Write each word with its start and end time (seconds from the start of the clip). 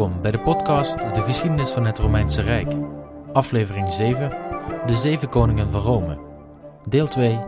Welkom 0.00 0.22
bij 0.22 0.30
de 0.30 0.38
podcast 0.38 1.14
De 1.14 1.22
geschiedenis 1.22 1.70
van 1.70 1.84
het 1.84 1.98
Romeinse 1.98 2.42
Rijk. 2.42 2.72
Aflevering 3.32 3.88
7: 3.88 4.32
De 4.86 4.94
Zeven 4.94 5.28
Koningen 5.28 5.70
van 5.70 5.80
Rome. 5.80 6.18
Deel 6.88 7.06
2: 7.06 7.38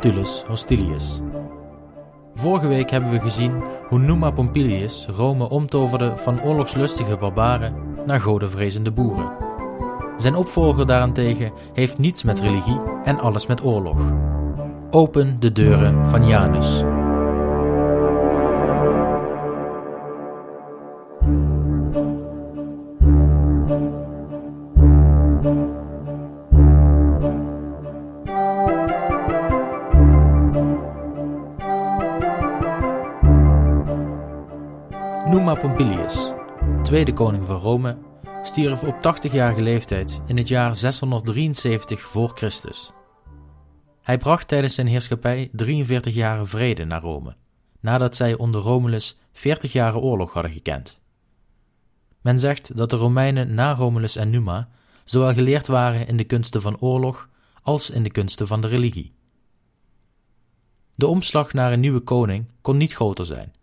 Tullus 0.00 0.44
Hostilius. 0.46 1.20
Vorige 2.34 2.68
week 2.68 2.90
hebben 2.90 3.10
we 3.10 3.20
gezien 3.20 3.62
hoe 3.88 3.98
Numa 3.98 4.30
Pompilius 4.30 5.06
Rome 5.06 5.48
omtoverde 5.48 6.16
van 6.16 6.42
oorlogslustige 6.42 7.16
barbaren 7.16 7.74
naar 8.06 8.20
godenvrezende 8.20 8.92
boeren. 8.92 9.32
Zijn 10.16 10.34
opvolger 10.34 10.86
daarentegen 10.86 11.52
heeft 11.72 11.98
niets 11.98 12.22
met 12.22 12.40
religie 12.40 12.80
en 13.04 13.20
alles 13.20 13.46
met 13.46 13.64
oorlog. 13.64 13.98
Open 14.90 15.40
de 15.40 15.52
deuren 15.52 16.08
van 16.08 16.26
Janus. 16.26 16.84
Tweede 36.82 37.12
koning 37.12 37.44
van 37.44 37.56
Rome, 37.56 37.98
stierf 38.42 38.84
op 38.84 38.94
80-jarige 38.94 39.62
leeftijd 39.62 40.20
in 40.26 40.36
het 40.36 40.48
jaar 40.48 40.76
673 40.76 42.00
voor 42.00 42.30
Christus. 42.34 42.92
Hij 44.02 44.18
bracht 44.18 44.48
tijdens 44.48 44.74
zijn 44.74 44.86
heerschappij 44.86 45.48
43 45.52 46.14
jaren 46.14 46.46
vrede 46.46 46.84
naar 46.84 47.02
Rome, 47.02 47.36
nadat 47.80 48.16
zij 48.16 48.34
onder 48.34 48.60
Romulus 48.60 49.18
40 49.32 49.72
jaren 49.72 50.00
oorlog 50.00 50.32
hadden 50.32 50.52
gekend. 50.52 51.00
Men 52.20 52.38
zegt 52.38 52.76
dat 52.76 52.90
de 52.90 52.96
Romeinen 52.96 53.54
na 53.54 53.74
Romulus 53.74 54.16
en 54.16 54.30
Numa 54.30 54.68
zowel 55.04 55.34
geleerd 55.34 55.66
waren 55.66 56.06
in 56.06 56.16
de 56.16 56.24
kunsten 56.24 56.60
van 56.60 56.80
oorlog 56.80 57.28
als 57.62 57.90
in 57.90 58.02
de 58.02 58.10
kunsten 58.10 58.46
van 58.46 58.60
de 58.60 58.66
religie. 58.66 59.14
De 60.94 61.06
omslag 61.06 61.52
naar 61.52 61.72
een 61.72 61.80
nieuwe 61.80 62.00
koning 62.00 62.46
kon 62.60 62.76
niet 62.76 62.94
groter 62.94 63.24
zijn. 63.24 63.55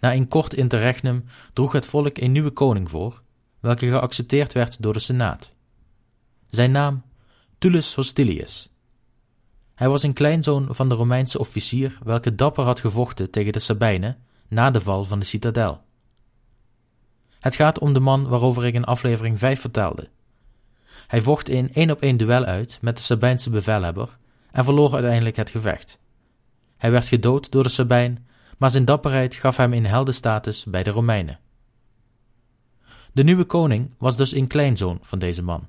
Na 0.00 0.14
een 0.14 0.28
kort 0.28 0.54
interregnum 0.54 1.24
droeg 1.52 1.72
het 1.72 1.86
volk 1.86 2.18
een 2.18 2.32
nieuwe 2.32 2.50
koning 2.50 2.90
voor, 2.90 3.22
welke 3.60 3.88
geaccepteerd 3.88 4.52
werd 4.52 4.82
door 4.82 4.92
de 4.92 4.98
Senaat. 4.98 5.48
Zijn 6.46 6.70
naam 6.70 7.02
Tullus 7.58 7.94
Hostilius. 7.94 8.70
Hij 9.74 9.88
was 9.88 10.02
een 10.02 10.12
kleinzoon 10.12 10.66
van 10.70 10.88
de 10.88 10.94
Romeinse 10.94 11.38
officier 11.38 11.98
welke 12.02 12.34
dapper 12.34 12.64
had 12.64 12.80
gevochten 12.80 13.30
tegen 13.30 13.52
de 13.52 13.58
Sabijnen 13.58 14.16
na 14.48 14.70
de 14.70 14.80
val 14.80 15.04
van 15.04 15.18
de 15.18 15.24
citadel. 15.24 15.80
Het 17.40 17.56
gaat 17.56 17.78
om 17.78 17.92
de 17.92 18.00
man 18.00 18.28
waarover 18.28 18.66
ik 18.66 18.74
in 18.74 18.84
aflevering 18.84 19.38
5 19.38 19.60
vertelde. 19.60 20.08
Hij 21.06 21.20
vocht 21.20 21.48
een 21.48 21.72
één 21.72 21.90
op 21.90 22.00
één 22.00 22.16
duel 22.16 22.44
uit 22.44 22.78
met 22.80 22.96
de 22.96 23.02
Sabijnse 23.02 23.50
bevelhebber 23.50 24.18
en 24.50 24.64
verloor 24.64 24.92
uiteindelijk 24.92 25.36
het 25.36 25.50
gevecht. 25.50 25.98
Hij 26.76 26.90
werd 26.90 27.06
gedood 27.06 27.50
door 27.50 27.62
de 27.62 27.68
Sabijn 27.68 28.27
maar 28.58 28.70
zijn 28.70 28.84
dapperheid 28.84 29.34
gaf 29.34 29.56
hem 29.56 29.72
een 29.72 29.86
heldenstatus 29.86 30.64
bij 30.64 30.82
de 30.82 30.90
Romeinen. 30.90 31.38
De 33.12 33.22
nieuwe 33.22 33.44
koning 33.44 33.94
was 33.98 34.16
dus 34.16 34.32
een 34.32 34.46
kleinzoon 34.46 34.98
van 35.02 35.18
deze 35.18 35.42
man, 35.42 35.68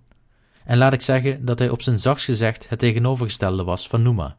en 0.64 0.78
laat 0.78 0.94
ik 0.94 1.02
zeggen 1.02 1.46
dat 1.46 1.60
hij 1.60 1.70
op 1.70 1.82
zijn 1.82 2.00
zachtst 2.00 2.26
gezegd 2.26 2.70
het 2.70 2.80
tegenovergestelde 2.80 3.64
was 3.64 3.88
van 3.88 4.02
Numa. 4.02 4.38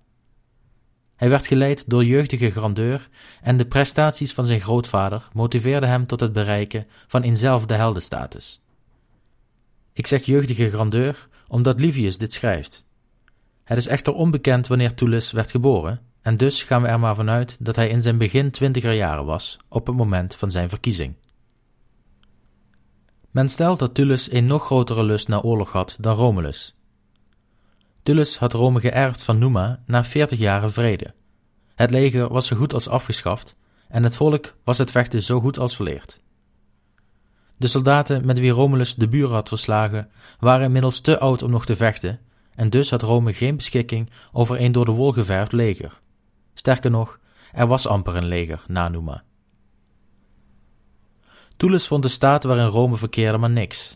Hij 1.16 1.28
werd 1.28 1.46
geleid 1.46 1.90
door 1.90 2.04
jeugdige 2.04 2.50
grandeur 2.50 3.08
en 3.42 3.56
de 3.56 3.66
prestaties 3.66 4.32
van 4.32 4.44
zijn 4.44 4.60
grootvader 4.60 5.28
motiveerden 5.32 5.88
hem 5.88 6.06
tot 6.06 6.20
het 6.20 6.32
bereiken 6.32 6.86
van 7.06 7.22
eenzelfde 7.22 7.74
heldenstatus. 7.74 8.62
Ik 9.92 10.06
zeg 10.06 10.24
jeugdige 10.24 10.70
grandeur 10.70 11.28
omdat 11.48 11.80
Livius 11.80 12.18
dit 12.18 12.32
schrijft. 12.32 12.84
Het 13.64 13.78
is 13.78 13.86
echter 13.86 14.12
onbekend 14.12 14.66
wanneer 14.66 14.94
Tullus 14.94 15.30
werd 15.30 15.50
geboren, 15.50 16.00
en 16.22 16.36
dus 16.36 16.62
gaan 16.62 16.82
we 16.82 16.88
er 16.88 17.00
maar 17.00 17.14
vanuit 17.14 17.56
dat 17.60 17.76
hij 17.76 17.88
in 17.88 18.02
zijn 18.02 18.18
begin 18.18 18.50
twintiger 18.50 18.92
jaren 18.92 19.24
was 19.24 19.58
op 19.68 19.86
het 19.86 19.96
moment 19.96 20.34
van 20.34 20.50
zijn 20.50 20.68
verkiezing. 20.68 21.14
Men 23.30 23.48
stelt 23.48 23.78
dat 23.78 23.94
Tullus 23.94 24.32
een 24.32 24.46
nog 24.46 24.64
grotere 24.64 25.02
lust 25.02 25.28
naar 25.28 25.42
oorlog 25.42 25.72
had 25.72 25.96
dan 26.00 26.16
Romulus. 26.16 26.74
Tullus 28.02 28.38
had 28.38 28.52
Rome 28.52 28.80
geërfd 28.80 29.22
van 29.22 29.38
Numa 29.38 29.82
na 29.86 30.04
veertig 30.04 30.38
jaren 30.38 30.72
vrede. 30.72 31.14
Het 31.74 31.90
leger 31.90 32.28
was 32.28 32.46
zo 32.46 32.56
goed 32.56 32.72
als 32.72 32.88
afgeschaft 32.88 33.56
en 33.88 34.02
het 34.02 34.16
volk 34.16 34.54
was 34.64 34.78
het 34.78 34.90
vechten 34.90 35.22
zo 35.22 35.40
goed 35.40 35.58
als 35.58 35.76
verleerd. 35.76 36.20
De 37.56 37.66
soldaten 37.66 38.26
met 38.26 38.38
wie 38.38 38.50
Romulus 38.50 38.94
de 38.94 39.08
buren 39.08 39.34
had 39.34 39.48
verslagen 39.48 40.10
waren 40.38 40.64
inmiddels 40.64 41.00
te 41.00 41.18
oud 41.18 41.42
om 41.42 41.50
nog 41.50 41.66
te 41.66 41.76
vechten 41.76 42.20
en 42.54 42.70
dus 42.70 42.90
had 42.90 43.02
Rome 43.02 43.32
geen 43.32 43.56
beschikking 43.56 44.10
over 44.32 44.60
een 44.60 44.72
door 44.72 44.84
de 44.84 44.90
wol 44.90 45.12
geverfd 45.12 45.52
leger. 45.52 46.00
Sterker 46.60 46.90
nog, 46.90 47.18
er 47.52 47.66
was 47.66 47.86
amper 47.86 48.16
een 48.16 48.26
leger 48.26 48.64
na 48.68 48.88
Numa. 48.88 49.22
Tullus 51.56 51.86
vond 51.86 52.02
de 52.02 52.08
staat 52.08 52.44
waarin 52.44 52.66
Rome 52.66 52.96
verkeerde 52.96 53.38
maar 53.38 53.50
niks. 53.50 53.94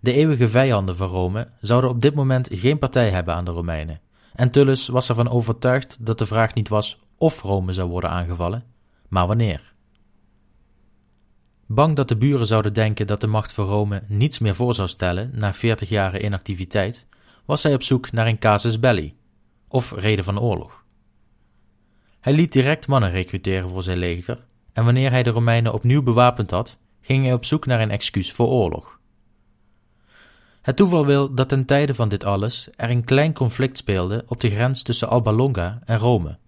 De 0.00 0.12
eeuwige 0.12 0.48
vijanden 0.48 0.96
van 0.96 1.08
Rome 1.08 1.48
zouden 1.60 1.90
op 1.90 2.00
dit 2.00 2.14
moment 2.14 2.48
geen 2.52 2.78
partij 2.78 3.10
hebben 3.10 3.34
aan 3.34 3.44
de 3.44 3.50
Romeinen, 3.50 4.00
en 4.34 4.50
Tullus 4.50 4.88
was 4.88 5.08
ervan 5.08 5.28
overtuigd 5.28 5.96
dat 6.00 6.18
de 6.18 6.26
vraag 6.26 6.54
niet 6.54 6.68
was 6.68 7.00
of 7.16 7.42
Rome 7.42 7.72
zou 7.72 7.88
worden 7.88 8.10
aangevallen, 8.10 8.64
maar 9.08 9.26
wanneer. 9.26 9.74
Bang 11.66 11.96
dat 11.96 12.08
de 12.08 12.16
buren 12.16 12.46
zouden 12.46 12.74
denken 12.74 13.06
dat 13.06 13.20
de 13.20 13.26
macht 13.26 13.52
van 13.52 13.66
Rome 13.66 14.02
niets 14.08 14.38
meer 14.38 14.54
voor 14.54 14.74
zou 14.74 14.88
stellen 14.88 15.30
na 15.34 15.52
veertig 15.52 15.88
jaren 15.88 16.24
inactiviteit, 16.24 17.06
was 17.44 17.62
hij 17.62 17.74
op 17.74 17.82
zoek 17.82 18.12
naar 18.12 18.26
een 18.26 18.38
casus 18.38 18.80
belli, 18.80 19.16
of 19.68 19.92
reden 19.92 20.24
van 20.24 20.40
oorlog. 20.40 20.86
Hij 22.28 22.36
liet 22.36 22.52
direct 22.52 22.86
mannen 22.86 23.10
recruteren 23.10 23.68
voor 23.68 23.82
zijn 23.82 23.98
leger, 23.98 24.44
en 24.72 24.84
wanneer 24.84 25.10
hij 25.10 25.22
de 25.22 25.30
Romeinen 25.30 25.72
opnieuw 25.72 26.02
bewapend 26.02 26.50
had, 26.50 26.76
ging 27.00 27.24
hij 27.24 27.32
op 27.32 27.44
zoek 27.44 27.66
naar 27.66 27.80
een 27.80 27.90
excuus 27.90 28.32
voor 28.32 28.48
oorlog. 28.48 29.00
Het 30.62 30.76
toeval 30.76 31.06
wil 31.06 31.34
dat 31.34 31.48
ten 31.48 31.64
tijde 31.64 31.94
van 31.94 32.08
dit 32.08 32.24
alles 32.24 32.68
er 32.76 32.90
een 32.90 33.04
klein 33.04 33.32
conflict 33.32 33.76
speelde 33.76 34.24
op 34.26 34.40
de 34.40 34.50
grens 34.50 34.82
tussen 34.82 35.08
Alba 35.08 35.32
Longa 35.32 35.80
en 35.84 35.98
Rome. 35.98 36.38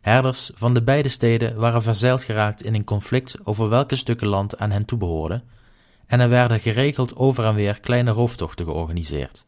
Herders 0.00 0.50
van 0.54 0.74
de 0.74 0.82
beide 0.82 1.08
steden 1.08 1.56
waren 1.56 1.82
verzeild 1.82 2.22
geraakt 2.22 2.62
in 2.62 2.74
een 2.74 2.84
conflict 2.84 3.36
over 3.44 3.68
welke 3.68 3.96
stukken 3.96 4.28
land 4.28 4.58
aan 4.58 4.70
hen 4.70 4.86
toebehoorden, 4.86 5.42
en 6.06 6.20
er 6.20 6.28
werden 6.28 6.60
geregeld 6.60 7.16
over 7.16 7.44
en 7.44 7.54
weer 7.54 7.80
kleine 7.80 8.10
rooftochten 8.10 8.64
georganiseerd. 8.64 9.46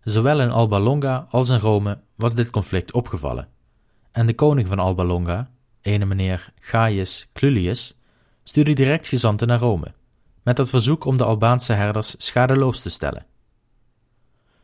Zowel 0.00 0.40
in 0.40 0.50
Alba 0.50 0.80
Longa 0.80 1.26
als 1.28 1.48
in 1.48 1.58
Rome 1.58 2.00
was 2.14 2.34
dit 2.34 2.50
conflict 2.50 2.92
opgevallen 2.92 3.52
en 4.14 4.26
de 4.26 4.34
koning 4.34 4.68
van 4.68 4.78
Alba 4.78 5.04
Longa, 5.04 5.50
ene 5.80 6.04
meneer 6.04 6.52
Gaius 6.60 7.28
Clulius, 7.32 7.96
stuurde 8.42 8.72
direct 8.72 9.06
gezanten 9.06 9.48
naar 9.48 9.58
Rome, 9.58 9.92
met 10.42 10.58
het 10.58 10.70
verzoek 10.70 11.04
om 11.04 11.16
de 11.16 11.24
Albaanse 11.24 11.72
herders 11.72 12.14
schadeloos 12.18 12.80
te 12.80 12.90
stellen. 12.90 13.26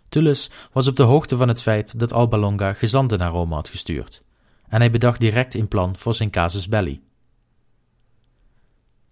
Tullus 0.09 0.51
was 0.73 0.87
op 0.87 0.97
de 0.97 1.03
hoogte 1.03 1.37
van 1.37 1.49
het 1.49 1.63
feit 1.63 1.99
dat 1.99 2.13
Alba 2.13 2.37
Longa 2.37 2.73
gezanten 2.73 3.19
naar 3.19 3.31
Rome 3.31 3.55
had 3.55 3.69
gestuurd, 3.69 4.23
en 4.69 4.81
hij 4.81 4.91
bedacht 4.91 5.21
direct 5.21 5.55
een 5.55 5.69
plan 5.69 5.97
voor 5.97 6.15
zijn 6.15 6.31
casus 6.31 6.69
belli. 6.69 7.01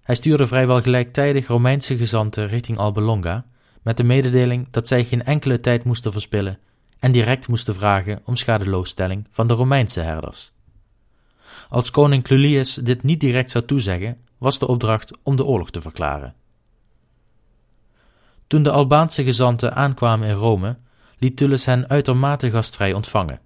Hij 0.00 0.14
stuurde 0.14 0.46
vrijwel 0.46 0.82
gelijktijdig 0.82 1.46
Romeinse 1.46 1.96
gezanten 1.96 2.46
richting 2.46 2.78
Alba 2.78 3.00
Longa, 3.00 3.46
met 3.82 3.96
de 3.96 4.04
mededeling 4.04 4.70
dat 4.70 4.88
zij 4.88 5.04
geen 5.04 5.24
enkele 5.24 5.60
tijd 5.60 5.84
moesten 5.84 6.12
verspillen 6.12 6.58
en 6.98 7.12
direct 7.12 7.48
moesten 7.48 7.74
vragen 7.74 8.20
om 8.24 8.36
schadeloosstelling 8.36 9.26
van 9.30 9.46
de 9.46 9.54
Romeinse 9.54 10.00
herders. 10.00 10.52
Als 11.68 11.90
koning 11.90 12.22
Clulius 12.22 12.74
dit 12.74 13.02
niet 13.02 13.20
direct 13.20 13.50
zou 13.50 13.64
toezeggen, 13.64 14.18
was 14.38 14.58
de 14.58 14.66
opdracht 14.66 15.18
om 15.22 15.36
de 15.36 15.44
oorlog 15.44 15.70
te 15.70 15.80
verklaren. 15.80 16.34
Toen 18.46 18.62
de 18.62 18.70
Albaanse 18.70 19.24
gezanten 19.24 19.74
aankwamen 19.74 20.28
in 20.28 20.34
Rome, 20.34 20.76
liet 21.18 21.36
Tullus 21.36 21.64
hen 21.64 21.88
uitermate 21.88 22.50
gastvrij 22.50 22.92
ontvangen. 22.92 23.40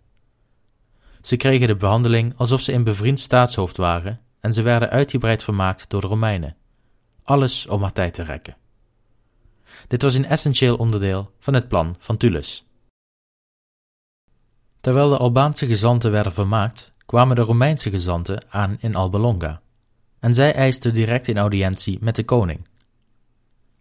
Ze 1.21 1.37
kregen 1.37 1.67
de 1.67 1.77
behandeling 1.77 2.35
alsof 2.37 2.61
ze 2.61 2.73
een 2.73 2.85
bevriend 2.85 3.21
staatshoofd 3.21 3.77
waren 3.77 4.21
en 4.41 4.53
ze 4.53 4.63
werden 4.63 4.91
uitgebreid 4.91 5.43
vermaakt 5.43 5.91
door 5.91 6.01
de 6.01 6.07
Romeinen. 6.07 6.57
Alles 7.23 7.67
om 7.67 7.81
haar 7.81 7.93
tijd 7.93 8.15
te 8.15 8.23
rekken. 8.23 8.57
Dit 9.89 10.03
was 10.03 10.15
een 10.15 10.27
essentieel 10.27 10.77
onderdeel 10.77 11.33
van 11.39 11.55
het 11.55 11.69
plan 11.69 11.97
van 11.99 12.17
Tullus. 12.17 12.67
Terwijl 14.83 15.09
de 15.09 15.17
Albaanse 15.17 15.67
gezanten 15.67 16.11
werden 16.11 16.33
vermaakt, 16.33 16.93
kwamen 17.07 17.37
de 17.37 17.43
Romeinse 17.43 17.91
gezanten 17.91 18.45
aan 18.49 18.77
in 18.81 18.95
Alba 18.95 19.19
Longa, 19.19 19.61
en 20.19 20.35
zij 20.35 20.55
eisten 20.55 20.95
direct 20.95 21.29
een 21.29 21.39
audiëntie 21.39 21.99
met 22.01 22.17
de 22.17 22.25
koning. 22.25 22.69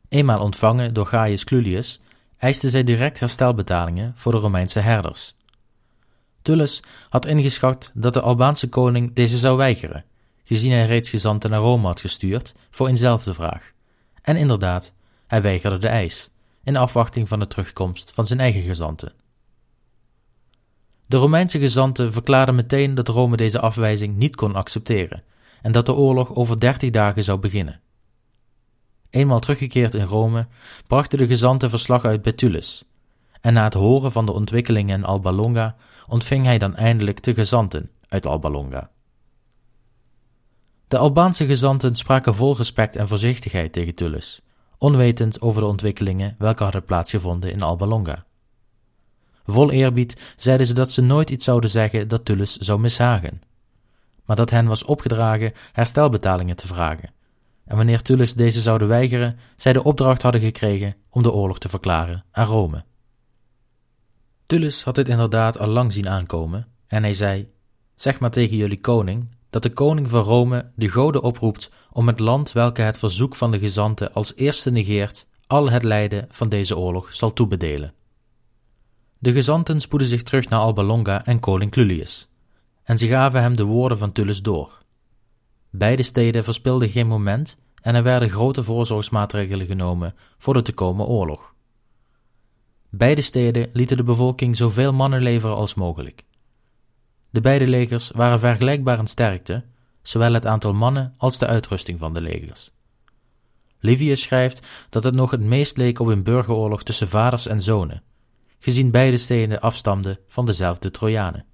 Eenmaal 0.10 0.40
ontvangen 0.40 0.94
door 0.94 1.06
Gaius 1.06 1.44
Clulius, 1.44 2.02
eisten 2.38 2.70
zij 2.70 2.84
direct 2.84 3.20
herstelbetalingen 3.20 4.14
voor 4.16 4.32
de 4.32 4.38
Romeinse 4.38 4.80
herders. 4.80 5.36
Tullus 6.42 6.84
had 7.10 7.26
ingeschat 7.26 7.92
dat 7.94 8.14
de 8.14 8.22
Albaanse 8.22 8.70
koning 8.70 9.14
deze 9.14 9.38
zou 9.38 9.58
weigeren, 9.58 10.06
gezien 10.44 10.72
hij 10.72 10.86
reeds 10.86 11.10
gezanten 11.10 11.50
naar 11.50 11.60
Rome 11.60 11.88
had 11.88 12.02
gestuurd 12.02 12.54
voor 12.70 12.88
eenzelfde 12.88 13.34
vraag. 13.34 13.72
En 14.22 14.38
inderdaad, 14.38 14.94
hij 15.28 15.42
weigerde 15.42 15.78
de 15.78 15.88
eis, 15.88 16.30
in 16.64 16.78
afwachting 16.78 17.28
van 17.28 17.40
de 17.40 17.48
terugkomst 17.48 18.12
van 18.12 18.28
zijn 18.28 18.40
eigen 18.40 18.62
gezanten. 18.62 19.14
De 21.12 21.18
Romeinse 21.18 21.60
gezanten 21.60 22.12
verklaarden 22.12 22.56
meteen 22.56 22.96
dat 22.96 23.08
Rome 23.08 23.38
deze 23.38 23.60
afwijzing 23.60 24.16
niet 24.16 24.36
kon 24.36 24.56
accepteren 24.56 25.24
en 25.62 25.72
dat 25.72 25.86
de 25.86 25.94
oorlog 25.94 26.36
over 26.36 26.60
dertig 26.60 26.90
dagen 26.90 27.24
zou 27.24 27.40
beginnen. 27.40 27.80
Eenmaal 29.10 29.40
teruggekeerd 29.40 29.94
in 29.94 30.06
Rome, 30.06 30.48
brachten 30.88 31.18
de 31.18 31.28
gezanten 31.28 31.70
verslag 31.70 32.06
uit 32.06 32.22
bij 32.22 32.32
Tullus, 32.32 32.84
en 33.42 33.54
na 33.54 33.64
het 33.64 33.74
horen 33.74 34.12
van 34.12 34.26
de 34.26 34.32
ontwikkelingen 34.32 34.98
in 34.98 35.06
Alba 35.06 35.32
Longa 35.32 35.76
ontving 36.08 36.46
hij 36.46 36.58
dan 36.58 36.76
eindelijk 36.76 37.24
de 37.24 37.34
gezanten 37.34 37.90
uit 38.08 38.26
Alba 38.26 38.50
Longa. 38.50 38.90
De 40.88 40.98
Albaanse 40.98 41.46
gezanten 41.46 41.96
spraken 41.96 42.36
vol 42.36 42.56
respect 42.56 42.96
en 42.96 43.08
voorzichtigheid 43.08 43.74
tegen 43.74 43.96
Tullus, 43.96 44.42
onwetend 44.78 45.42
over 45.42 45.62
de 45.62 45.68
ontwikkelingen 45.68 46.36
welke 46.38 46.64
hadden 46.64 46.86
plaatsgevonden 46.86 47.52
in 47.52 47.62
Alba 47.62 47.86
Longa. 47.86 48.26
Vol 49.46 49.72
eerbied 49.72 50.34
zeiden 50.38 50.68
ze 50.68 50.74
dat 50.74 50.92
ze 50.92 51.02
nooit 51.02 51.30
iets 51.30 51.46
zouden 51.46 51.70
zeggen 51.70 52.08
dat 52.08 52.26
Tullus 52.26 52.58
zou 52.58 52.80
mishagen, 52.80 53.42
maar 54.26 54.36
dat 54.36 54.50
hen 54.50 54.66
was 54.68 54.84
opgedragen 54.84 55.54
herstelbetalingen 55.72 56.56
te 56.56 56.68
vragen. 56.68 57.12
En 57.66 57.76
wanneer 57.78 58.02
Tullus 58.02 58.34
deze 58.34 58.62
zouden 58.62 58.88
weigeren, 58.88 59.40
zij 59.56 59.74
de 59.74 59.84
opdracht 59.84 60.22
hadden 60.22 60.42
gekregen 60.42 60.96
om 61.10 61.24
de 61.24 61.32
oorlog 61.32 61.60
te 61.60 61.70
verklaren 61.70 62.24
aan 62.32 62.48
Rome. 62.48 62.84
Tullus 64.46 64.84
had 64.84 64.96
dit 64.96 65.10
inderdaad 65.10 65.60
al 65.60 65.68
lang 65.68 65.94
zien 65.94 66.10
aankomen, 66.10 66.68
en 66.88 67.04
hij 67.04 67.14
zei: 67.14 67.52
Zeg 67.96 68.20
maar 68.20 68.32
tegen 68.32 68.58
jullie 68.58 68.80
koning 68.80 69.36
dat 69.50 69.64
de 69.64 69.74
koning 69.74 70.10
van 70.10 70.24
Rome 70.24 70.72
de 70.76 70.90
goden 70.90 71.24
oproept 71.24 71.70
om 71.92 72.08
het 72.08 72.20
land 72.20 72.52
welke 72.52 72.82
het 72.82 72.98
verzoek 72.98 73.36
van 73.36 73.52
de 73.52 73.60
gezanten 73.60 74.14
als 74.14 74.36
eerste 74.36 74.72
negeert, 74.72 75.28
al 75.48 75.70
het 75.70 75.84
lijden 75.84 76.28
van 76.30 76.50
deze 76.50 76.78
oorlog 76.78 77.14
zal 77.14 77.34
toebedelen. 77.34 77.94
De 79.22 79.32
gezanten 79.32 79.82
spoedden 79.82 80.08
zich 80.08 80.24
terug 80.24 80.50
naar 80.50 80.60
Alba 80.60 80.84
Longa 80.84 81.26
en 81.26 81.40
koning 81.40 81.72
Clulius, 81.72 82.30
en 82.84 82.98
ze 82.98 83.08
gaven 83.08 83.42
hem 83.42 83.56
de 83.56 83.64
woorden 83.64 83.98
van 83.98 84.12
Tullus 84.12 84.42
door. 84.42 84.82
Beide 85.70 86.04
steden 86.04 86.44
verspilden 86.44 86.90
geen 86.90 87.08
moment 87.08 87.58
en 87.82 87.96
er 87.96 88.04
werden 88.04 88.30
grote 88.30 88.64
voorzorgsmaatregelen 88.64 89.66
genomen 89.66 90.16
voor 90.38 90.54
de 90.54 90.62
te 90.62 90.72
komen 90.74 91.06
oorlog. 91.06 91.54
Beide 92.90 93.22
steden 93.22 93.70
lieten 93.74 93.98
de 93.98 94.04
bevolking 94.04 94.58
zoveel 94.58 94.92
mannen 94.92 95.22
leveren 95.22 95.56
als 95.56 95.74
mogelijk. 95.74 96.26
De 97.30 97.42
beide 97.42 97.68
legers 97.68 98.12
waren 98.12 98.40
vergelijkbaar 98.40 99.00
in 99.00 99.08
sterkte, 99.08 99.64
zowel 100.02 100.34
het 100.34 100.46
aantal 100.46 100.74
mannen 100.74 101.14
als 101.18 101.38
de 101.38 101.48
uitrusting 101.48 102.00
van 102.00 102.14
de 102.14 102.22
legers. 102.22 102.72
Livius 103.80 104.22
schrijft 104.22 104.68
dat 104.90 105.04
het 105.04 105.16
nog 105.16 105.32
het 105.32 105.42
meest 105.42 105.78
leek 105.78 106.00
op 106.00 106.08
een 106.08 106.24
burgeroorlog 106.24 106.84
tussen 106.84 107.08
vaders 107.08 107.48
en 107.48 107.62
zonen, 107.62 108.04
gezien 108.64 108.92
beide 108.92 109.18
steden 109.18 109.62
afstamden 109.62 110.20
van 110.28 110.46
dezelfde 110.46 110.92
Trojanen. 110.92 111.46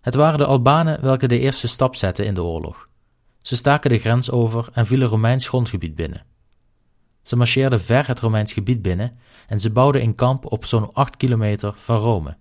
Het 0.00 0.14
waren 0.14 0.38
de 0.38 0.44
Albanen 0.44 1.02
welke 1.02 1.28
de 1.28 1.38
eerste 1.38 1.68
stap 1.68 1.94
zetten 1.94 2.26
in 2.26 2.34
de 2.34 2.42
oorlog. 2.42 2.88
Ze 3.42 3.56
staken 3.56 3.90
de 3.90 3.98
grens 3.98 4.30
over 4.30 4.68
en 4.72 4.86
vielen 4.86 5.08
Romeins 5.08 5.48
grondgebied 5.48 5.94
binnen. 5.94 6.24
Ze 7.22 7.36
marcheerden 7.36 7.80
ver 7.80 8.06
het 8.06 8.20
Romeins 8.20 8.52
gebied 8.52 8.82
binnen 8.82 9.18
en 9.46 9.60
ze 9.60 9.72
bouwden 9.72 10.02
een 10.02 10.14
kamp 10.14 10.52
op 10.52 10.64
zo'n 10.64 10.92
acht 10.92 11.16
kilometer 11.16 11.72
van 11.76 11.96
Rome, 11.96 12.36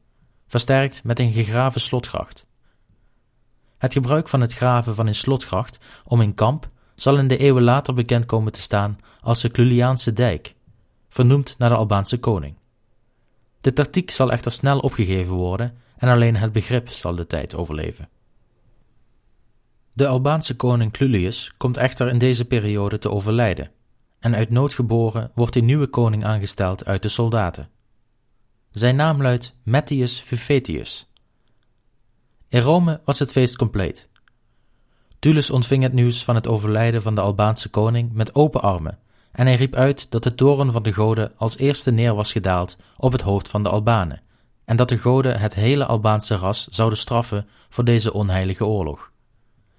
versterkt 0.48 1.04
met 1.04 1.20
een 1.20 1.32
gegraven 1.32 1.82
slotgracht. 1.82 2.46
Het 3.78 3.94
gebruik 3.94 4.28
van 4.28 4.42
het 4.42 4.54
graven 4.54 4.96
van 4.96 5.08
een 5.08 5.16
slotgracht 5.16 5.80
om 6.06 6.22
een 6.22 6.34
kamp 6.34 6.70
zal 6.96 7.18
in 7.18 7.28
de 7.28 7.38
eeuwen 7.38 7.64
later 7.64 7.94
bekend 7.94 8.26
komen 8.26 8.52
te 8.52 8.62
staan 8.62 8.98
als 9.22 9.42
de 9.42 9.50
Cluliaanse 9.50 10.14
dijk, 10.14 10.56
vernoemd 11.20 11.56
naar 11.58 11.70
de 11.70 11.76
Albaanse 11.76 12.20
koning. 12.20 12.56
De 13.62 13.74
tactiek 13.74 14.12
zal 14.12 14.32
echter 14.32 14.52
snel 14.52 14.80
opgegeven 14.80 15.34
worden 15.34 15.78
en 15.98 16.10
alleen 16.10 16.36
het 16.36 16.52
begrip 16.52 16.90
zal 16.90 17.16
de 17.16 17.28
tijd 17.28 17.56
overleven. 17.56 18.10
De 19.94 20.08
Albaanse 20.08 20.56
koning 20.56 20.92
Clulius 20.92 21.54
komt 21.58 21.78
echter 21.78 22.08
in 22.08 22.18
deze 22.18 22.46
periode 22.46 22.98
te 22.98 23.12
overlijden, 23.12 23.72
en 24.20 24.36
uit 24.36 24.50
nood 24.50 24.74
geboren 24.74 25.32
wordt 25.36 25.56
een 25.56 25.66
nieuwe 25.66 25.88
koning 25.88 26.26
aangesteld 26.26 26.86
uit 26.86 27.02
de 27.02 27.10
soldaten. 27.10 27.70
Zijn 28.72 28.96
naam 28.96 29.22
luidt 29.22 29.56
Mettius 29.64 30.22
Vivetius. 30.22 31.12
In 32.48 32.62
Rome 32.62 33.02
was 33.06 33.20
het 33.20 33.32
feest 33.32 33.56
compleet. 33.56 34.10
Tullus 35.20 35.50
ontving 35.50 35.84
het 35.84 35.94
nieuws 35.94 36.24
van 36.24 36.36
het 36.36 36.48
overlijden 36.48 37.02
van 37.02 37.16
de 37.16 37.22
Albaanse 37.22 37.70
koning 37.70 38.14
met 38.14 38.36
open 38.36 38.62
armen, 38.62 39.00
en 39.32 39.46
hij 39.46 39.56
riep 39.56 39.76
uit 39.76 40.12
dat 40.12 40.24
de 40.24 40.36
toren 40.36 40.72
van 40.72 40.84
de 40.84 40.94
goden 40.94 41.32
als 41.38 41.58
eerste 41.58 41.92
neer 41.92 42.16
was 42.16 42.32
gedaald 42.32 42.78
op 42.98 43.12
het 43.12 43.22
hoofd 43.22 43.48
van 43.48 43.64
de 43.64 43.70
Albanen, 43.70 44.22
en 44.66 44.76
dat 44.76 44.90
de 44.90 44.98
goden 44.98 45.40
het 45.40 45.56
hele 45.56 45.86
Albaanse 45.86 46.36
ras 46.36 46.68
zouden 46.68 46.98
straffen 46.98 47.48
voor 47.70 47.84
deze 47.84 48.14
onheilige 48.14 48.66
oorlog. 48.66 49.12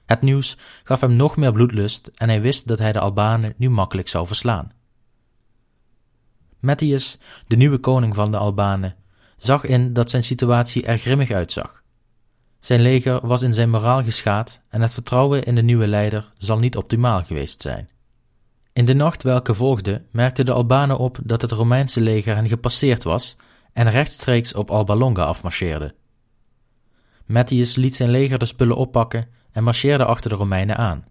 Het 0.06 0.22
nieuws 0.22 0.56
gaf 0.84 1.00
hem 1.00 1.12
nog 1.12 1.36
meer 1.36 1.52
bloedlust 1.52 2.10
en 2.14 2.28
hij 2.28 2.40
wist 2.40 2.68
dat 2.68 2.78
hij 2.78 2.92
de 2.92 3.00
Albanen 3.00 3.54
nu 3.56 3.70
makkelijk 3.70 4.08
zou 4.08 4.26
verslaan. 4.26 4.72
Mettius, 6.60 7.18
de 7.46 7.56
nieuwe 7.56 7.78
koning 7.78 8.14
van 8.14 8.30
de 8.30 8.36
Albanen, 8.36 8.96
zag 9.36 9.64
in 9.64 9.92
dat 9.92 10.10
zijn 10.10 10.22
situatie 10.22 10.84
er 10.84 10.98
grimmig 10.98 11.30
uitzag. 11.30 11.82
Zijn 12.58 12.80
leger 12.80 13.26
was 13.26 13.42
in 13.42 13.54
zijn 13.54 13.70
moraal 13.70 14.02
geschaad 14.02 14.60
en 14.68 14.80
het 14.80 14.94
vertrouwen 14.94 15.44
in 15.44 15.54
de 15.54 15.62
nieuwe 15.62 15.86
leider 15.86 16.32
zal 16.38 16.58
niet 16.58 16.76
optimaal 16.76 17.24
geweest 17.24 17.62
zijn. 17.62 17.88
In 18.80 18.86
de 18.86 18.94
nacht 18.94 19.22
welke 19.22 19.54
volgde 19.54 20.02
merkten 20.10 20.44
de 20.44 20.52
Albanen 20.52 20.98
op 20.98 21.18
dat 21.24 21.40
het 21.40 21.52
Romeinse 21.52 22.00
leger 22.00 22.34
hen 22.34 22.48
gepasseerd 22.48 23.02
was 23.02 23.36
en 23.72 23.90
rechtstreeks 23.90 24.54
op 24.54 24.70
Alba 24.70 24.94
Longa 24.94 25.24
afmarcheerde. 25.24 25.94
Mettius 27.26 27.76
liet 27.76 27.94
zijn 27.94 28.10
leger 28.10 28.38
de 28.38 28.44
spullen 28.44 28.76
oppakken 28.76 29.28
en 29.52 29.64
marcheerde 29.64 30.04
achter 30.04 30.30
de 30.30 30.36
Romeinen 30.36 30.76
aan. 30.76 31.04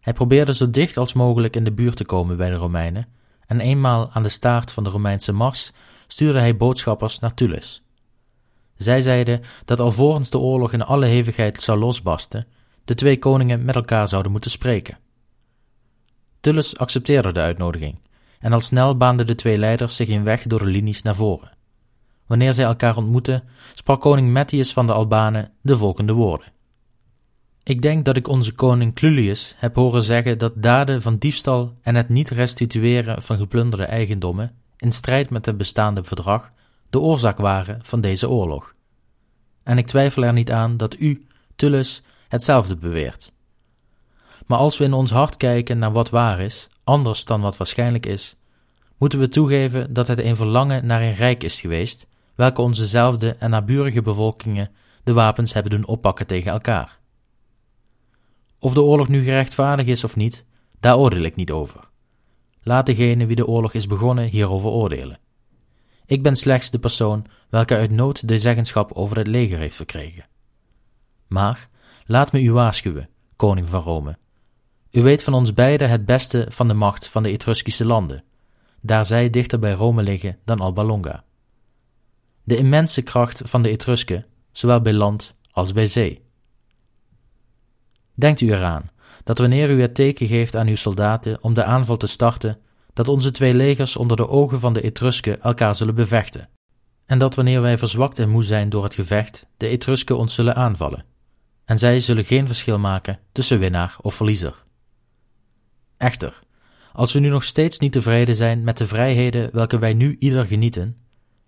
Hij 0.00 0.12
probeerde 0.12 0.54
zo 0.54 0.70
dicht 0.70 0.96
als 0.96 1.12
mogelijk 1.12 1.56
in 1.56 1.64
de 1.64 1.72
buurt 1.72 1.96
te 1.96 2.04
komen 2.04 2.36
bij 2.36 2.50
de 2.50 2.56
Romeinen, 2.56 3.08
en 3.46 3.60
eenmaal 3.60 4.10
aan 4.12 4.22
de 4.22 4.28
staart 4.28 4.70
van 4.70 4.84
de 4.84 4.90
Romeinse 4.90 5.32
mars 5.32 5.72
stuurde 6.06 6.38
hij 6.38 6.56
boodschappers 6.56 7.18
naar 7.18 7.34
Tullus. 7.34 7.82
Zij 8.74 9.00
zeiden 9.00 9.40
dat 9.64 9.80
alvorens 9.80 10.30
de 10.30 10.38
oorlog 10.38 10.72
in 10.72 10.82
alle 10.82 11.06
hevigheid 11.06 11.62
zou 11.62 11.78
losbarsten, 11.78 12.46
de 12.84 12.94
twee 12.94 13.18
koningen 13.18 13.64
met 13.64 13.74
elkaar 13.74 14.08
zouden 14.08 14.32
moeten 14.32 14.50
spreken. 14.50 14.98
Tullus 16.40 16.76
accepteerde 16.76 17.32
de 17.32 17.40
uitnodiging, 17.40 17.98
en 18.38 18.52
al 18.52 18.60
snel 18.60 18.96
baanden 18.96 19.26
de 19.26 19.34
twee 19.34 19.58
leiders 19.58 19.96
zich 19.96 20.08
een 20.08 20.24
weg 20.24 20.42
door 20.42 20.58
de 20.58 20.64
linies 20.64 21.02
naar 21.02 21.14
voren. 21.14 21.50
Wanneer 22.26 22.52
zij 22.52 22.64
elkaar 22.64 22.96
ontmoetten, 22.96 23.42
sprak 23.74 24.00
koning 24.00 24.30
Mettius 24.30 24.72
van 24.72 24.86
de 24.86 24.92
Albanen 24.92 25.52
de 25.62 25.76
volgende 25.76 26.12
woorden. 26.12 26.52
Ik 27.62 27.82
denk 27.82 28.04
dat 28.04 28.16
ik 28.16 28.28
onze 28.28 28.52
koning 28.52 28.94
Clulius 28.94 29.54
heb 29.56 29.74
horen 29.74 30.02
zeggen 30.02 30.38
dat 30.38 30.52
daden 30.56 31.02
van 31.02 31.16
diefstal 31.16 31.76
en 31.82 31.94
het 31.94 32.08
niet 32.08 32.28
restitueren 32.30 33.22
van 33.22 33.36
geplunderde 33.36 33.84
eigendommen 33.84 34.54
in 34.76 34.92
strijd 34.92 35.30
met 35.30 35.46
het 35.46 35.56
bestaande 35.56 36.04
verdrag 36.04 36.52
de 36.90 37.00
oorzaak 37.00 37.38
waren 37.38 37.78
van 37.82 38.00
deze 38.00 38.28
oorlog. 38.28 38.74
En 39.62 39.78
ik 39.78 39.86
twijfel 39.86 40.24
er 40.24 40.32
niet 40.32 40.52
aan 40.52 40.76
dat 40.76 40.98
u, 40.98 41.26
Tullus, 41.56 42.02
hetzelfde 42.28 42.76
beweert. 42.76 43.32
Maar 44.50 44.58
als 44.58 44.78
we 44.78 44.84
in 44.84 44.92
ons 44.92 45.10
hart 45.10 45.36
kijken 45.36 45.78
naar 45.78 45.92
wat 45.92 46.10
waar 46.10 46.40
is, 46.40 46.68
anders 46.84 47.24
dan 47.24 47.40
wat 47.40 47.56
waarschijnlijk 47.56 48.06
is, 48.06 48.36
moeten 48.98 49.18
we 49.18 49.28
toegeven 49.28 49.92
dat 49.92 50.06
het 50.06 50.18
een 50.18 50.36
verlangen 50.36 50.86
naar 50.86 51.02
een 51.02 51.14
rijk 51.14 51.42
is 51.42 51.60
geweest, 51.60 52.06
welke 52.34 52.60
onzezelfde 52.60 53.34
en 53.34 53.50
naburige 53.50 54.02
bevolkingen 54.02 54.70
de 55.04 55.12
wapens 55.12 55.52
hebben 55.52 55.72
doen 55.72 55.86
oppakken 55.86 56.26
tegen 56.26 56.52
elkaar. 56.52 56.98
Of 58.58 58.74
de 58.74 58.82
oorlog 58.82 59.08
nu 59.08 59.22
gerechtvaardigd 59.22 59.88
is 59.88 60.04
of 60.04 60.16
niet, 60.16 60.44
daar 60.80 60.98
oordeel 60.98 61.22
ik 61.22 61.36
niet 61.36 61.50
over. 61.50 61.88
Laat 62.62 62.86
degene 62.86 63.26
wie 63.26 63.36
de 63.36 63.46
oorlog 63.46 63.74
is 63.74 63.86
begonnen 63.86 64.28
hierover 64.28 64.70
oordelen. 64.70 65.18
Ik 66.06 66.22
ben 66.22 66.36
slechts 66.36 66.70
de 66.70 66.78
persoon 66.78 67.26
welke 67.50 67.76
uit 67.76 67.90
nood 67.90 68.28
de 68.28 68.38
zeggenschap 68.38 68.92
over 68.92 69.16
het 69.16 69.26
leger 69.26 69.58
heeft 69.58 69.76
verkregen. 69.76 70.26
Maar 71.26 71.68
laat 72.06 72.32
me 72.32 72.42
u 72.42 72.52
waarschuwen, 72.52 73.08
koning 73.36 73.68
van 73.68 73.82
Rome. 73.82 74.18
U 74.90 75.02
weet 75.02 75.22
van 75.22 75.34
ons 75.34 75.54
beiden 75.54 75.90
het 75.90 76.04
beste 76.04 76.46
van 76.48 76.68
de 76.68 76.74
macht 76.74 77.06
van 77.06 77.22
de 77.22 77.30
Etruskische 77.30 77.84
landen, 77.84 78.24
daar 78.80 79.06
zij 79.06 79.30
dichter 79.30 79.58
bij 79.58 79.72
Rome 79.72 80.02
liggen 80.02 80.38
dan 80.44 80.60
Alba 80.60 80.84
Longa. 80.84 81.24
De 82.44 82.56
immense 82.56 83.02
kracht 83.02 83.42
van 83.44 83.62
de 83.62 83.68
Etrusken, 83.68 84.26
zowel 84.52 84.80
bij 84.80 84.92
land 84.92 85.34
als 85.50 85.72
bij 85.72 85.86
zee. 85.86 86.22
Denkt 88.14 88.40
u 88.40 88.52
eraan 88.52 88.90
dat 89.24 89.38
wanneer 89.38 89.70
u 89.70 89.80
het 89.80 89.94
teken 89.94 90.26
geeft 90.26 90.56
aan 90.56 90.66
uw 90.66 90.76
soldaten 90.76 91.38
om 91.42 91.54
de 91.54 91.64
aanval 91.64 91.96
te 91.96 92.06
starten, 92.06 92.58
dat 92.92 93.08
onze 93.08 93.30
twee 93.30 93.54
legers 93.54 93.96
onder 93.96 94.16
de 94.16 94.28
ogen 94.28 94.60
van 94.60 94.72
de 94.72 94.82
Etrusken 94.82 95.42
elkaar 95.42 95.74
zullen 95.74 95.94
bevechten, 95.94 96.48
en 97.06 97.18
dat 97.18 97.34
wanneer 97.34 97.60
wij 97.60 97.78
verzwakt 97.78 98.18
en 98.18 98.28
moe 98.28 98.44
zijn 98.44 98.68
door 98.68 98.84
het 98.84 98.94
gevecht, 98.94 99.46
de 99.56 99.68
Etrusken 99.68 100.18
ons 100.18 100.34
zullen 100.34 100.56
aanvallen, 100.56 101.04
en 101.64 101.78
zij 101.78 102.00
zullen 102.00 102.24
geen 102.24 102.46
verschil 102.46 102.78
maken 102.78 103.18
tussen 103.32 103.58
winnaar 103.58 103.96
of 104.00 104.14
verliezer. 104.14 104.68
Echter, 106.00 106.40
als 106.92 107.12
we 107.12 107.18
nu 107.18 107.28
nog 107.28 107.44
steeds 107.44 107.78
niet 107.78 107.92
tevreden 107.92 108.36
zijn 108.36 108.64
met 108.64 108.76
de 108.76 108.86
vrijheden 108.86 109.50
welke 109.52 109.78
wij 109.78 109.94
nu 109.94 110.16
ieder 110.18 110.46
genieten, 110.46 110.96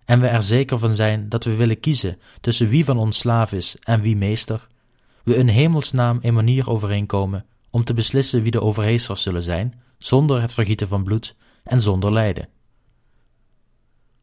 en 0.05 0.19
we 0.19 0.27
er 0.27 0.43
zeker 0.43 0.79
van 0.79 0.95
zijn 0.95 1.29
dat 1.29 1.43
we 1.43 1.55
willen 1.55 1.79
kiezen 1.79 2.19
tussen 2.41 2.67
wie 2.67 2.85
van 2.85 2.97
ons 2.97 3.17
slaaf 3.17 3.51
is 3.51 3.75
en 3.79 4.01
wie 4.01 4.15
meester, 4.15 4.67
we 5.23 5.35
in 5.35 5.47
hemelsnaam 5.47 6.19
een 6.21 6.33
manier 6.33 6.69
overeenkomen 6.69 7.45
om 7.69 7.83
te 7.83 7.93
beslissen 7.93 8.41
wie 8.41 8.51
de 8.51 8.61
overheersers 8.61 9.21
zullen 9.21 9.43
zijn, 9.43 9.81
zonder 9.97 10.41
het 10.41 10.53
vergieten 10.53 10.87
van 10.87 11.03
bloed 11.03 11.35
en 11.63 11.81
zonder 11.81 12.13
lijden. 12.13 12.49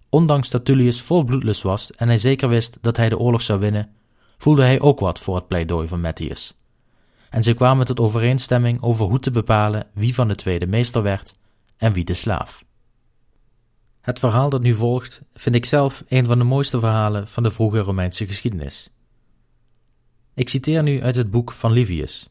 Ondanks 0.09 0.51
dat 0.51 0.65
Tullius 0.65 1.01
vol 1.01 1.25
bloedlust 1.25 1.63
was 1.63 1.93
en 1.93 2.09
hij 2.09 2.19
zeker 2.19 2.49
wist 2.49 2.79
dat 2.81 2.97
hij 2.97 3.09
de 3.09 3.19
oorlog 3.19 3.43
zou 3.43 3.61
winnen, 3.61 3.95
voelde 4.39 4.63
hij 4.63 4.81
ook 4.81 5.01
wat 5.01 5.19
voor 5.19 5.35
het 5.35 5.49
pleidooi 5.49 5.89
van 5.89 6.01
Matthias. 6.01 6.60
En 7.31 7.43
ze 7.43 7.55
kwamen 7.55 7.87
tot 7.87 8.01
overeenstemming 8.01 8.83
over 8.83 9.07
hoe 9.07 9.21
te 9.21 9.31
bepalen 9.31 9.87
wie 9.95 10.15
van 10.15 10.29
de 10.29 10.35
twee 10.35 10.59
de 10.59 10.67
meester 10.67 11.03
werd 11.03 11.35
en 11.77 11.93
wie 11.93 12.05
de 12.05 12.15
slaaf. 12.15 12.65
Het 14.01 14.19
verhaal 14.19 14.51
dat 14.51 14.63
nu 14.63 14.75
volgt 14.75 15.23
vind 15.35 15.55
ik 15.55 15.65
zelf 15.65 16.05
een 16.09 16.25
van 16.25 16.39
de 16.39 16.45
mooiste 16.45 16.81
verhalen 16.81 17.29
van 17.29 17.43
de 17.43 17.51
vroege 17.51 17.79
Romeinse 17.79 18.27
geschiedenis. 18.27 18.91
Ik 20.35 20.49
citeer 20.49 20.83
nu 20.83 21.03
uit 21.03 21.15
het 21.15 21.31
boek 21.31 21.53
van 21.53 21.73
Livius. 21.73 22.29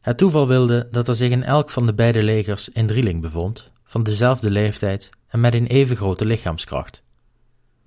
Het 0.00 0.18
toeval 0.18 0.48
wilde 0.48 0.88
dat 0.90 1.08
er 1.08 1.14
zich 1.14 1.30
in 1.30 1.42
elk 1.42 1.70
van 1.70 1.86
de 1.86 1.94
beide 1.94 2.22
legers 2.22 2.70
een 2.72 2.86
drieling 2.86 3.20
bevond, 3.20 3.70
van 3.84 4.02
dezelfde 4.02 4.50
leeftijd 4.50 5.10
en 5.26 5.40
met 5.40 5.54
een 5.54 5.66
even 5.66 5.96
grote 5.96 6.24
lichaamskracht. 6.24 7.02